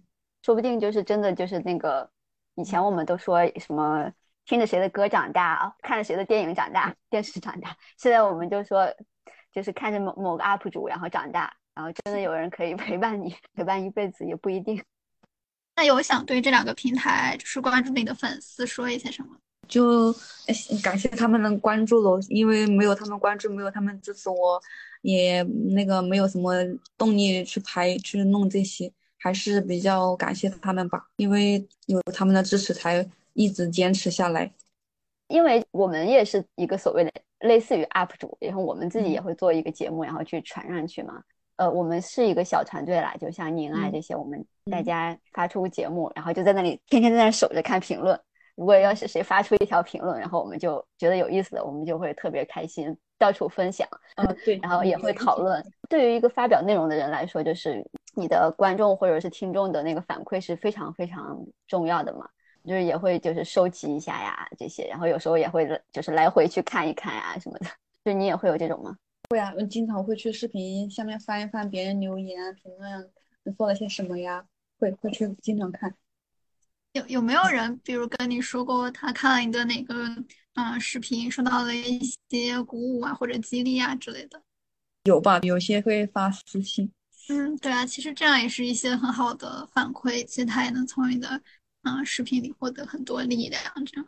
[0.41, 2.09] 说不定就是真的就是那个
[2.55, 4.11] 以前我们都说什么
[4.45, 8.85] 听着谁的歌长大，看着谁的电影长大，电视长大，现在我们就说
[9.53, 14.83] 就是看着某某个 UP 主然后长大，然后真的有人可以 陪伴你陪伴一辈子也不一定。
[15.75, 19.37] 那有想对这两个平台就是关注你的粉丝说一些什么？
[19.67, 20.15] 就
[20.81, 24.61] 感谢他们的关注喽，因为没有他们关注，没有他们支持，我
[25.01, 26.53] 也那个没有什么
[26.97, 34.51] 动力去拍去弄这些，还是比较感谢他们吧，因为有他们的支持才一直坚持下来。
[35.27, 41.21] 因为我们也是一个所谓的类似于 UP 主，然后我们自己也会做一个节目，然后去传上去嘛。
[41.57, 48.19] 呃，我们是一个小团队啦，就像您啊这些，我们大家发出节目，然后就在那里天天在那守着看评论。
[48.55, 53.87] 如果要是谁发出一条评论，然后我们就觉得有意思的，我们就会特别开心，到处分享。
[54.15, 55.63] 嗯，对，然后也会讨论。
[55.89, 57.83] 对于一个发表内容的人来说，就是
[58.15, 62.27] 你的观众或者是听众的那个反馈是非常非常重要的嘛。
[62.67, 67.67] 就是也会就是收集一下呀这些，然后有时候也会就是来回去看一看呀什么的。
[68.03, 68.95] 就你也会有这种吗？
[69.29, 73.09] 会啊，我经常会去视频下面翻一翻别人留言评论，
[73.57, 74.45] 做了些什么呀？
[74.79, 75.93] 会会去经常看。
[76.93, 80.07] 有有没有人，比如跟你说过他看了你的哪个
[80.53, 81.99] 嗯视频，受到了一
[82.29, 84.41] 些鼓舞啊或者激励啊之类的？
[85.03, 86.91] 有吧，有些会发私信。
[87.29, 91.41] 嗯，对啊，其实这样也是一些很好的反馈，其实他也能从你的
[91.83, 93.61] 嗯视频里获得很多力量。
[93.85, 94.07] 这样。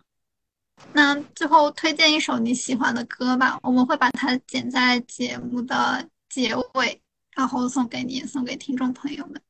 [0.94, 7.02] 那最后推荐一首你喜欢的歌吧，我们会把它剪在节目的结尾，
[7.36, 9.42] 然后送给你，送给听众朋友们。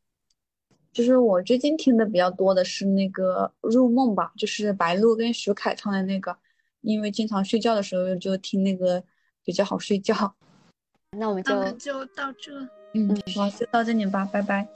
[0.92, 6.36] 就是我最近听的比较多的是那个《入梦》吧，就是白鹿跟徐凯唱的那个，
[6.82, 9.04] 因为经常睡觉的时候就听那个
[9.44, 10.36] 比较好睡觉。
[11.16, 12.52] 那我们就就到这，
[12.96, 14.68] 嗯，好，就到这里吧，拜拜。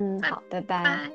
[0.00, 1.08] 嗯，好，拜拜。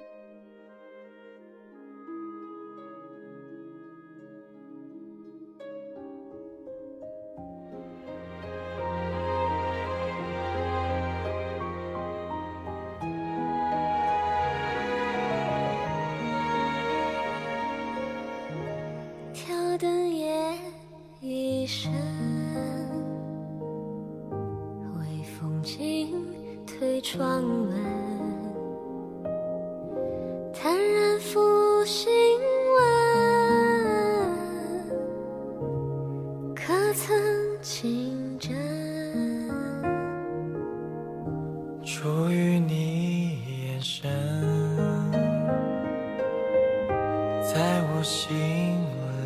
[47.54, 48.82] 在我心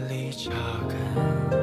[0.09, 0.51] 里扎
[0.89, 1.59] 根。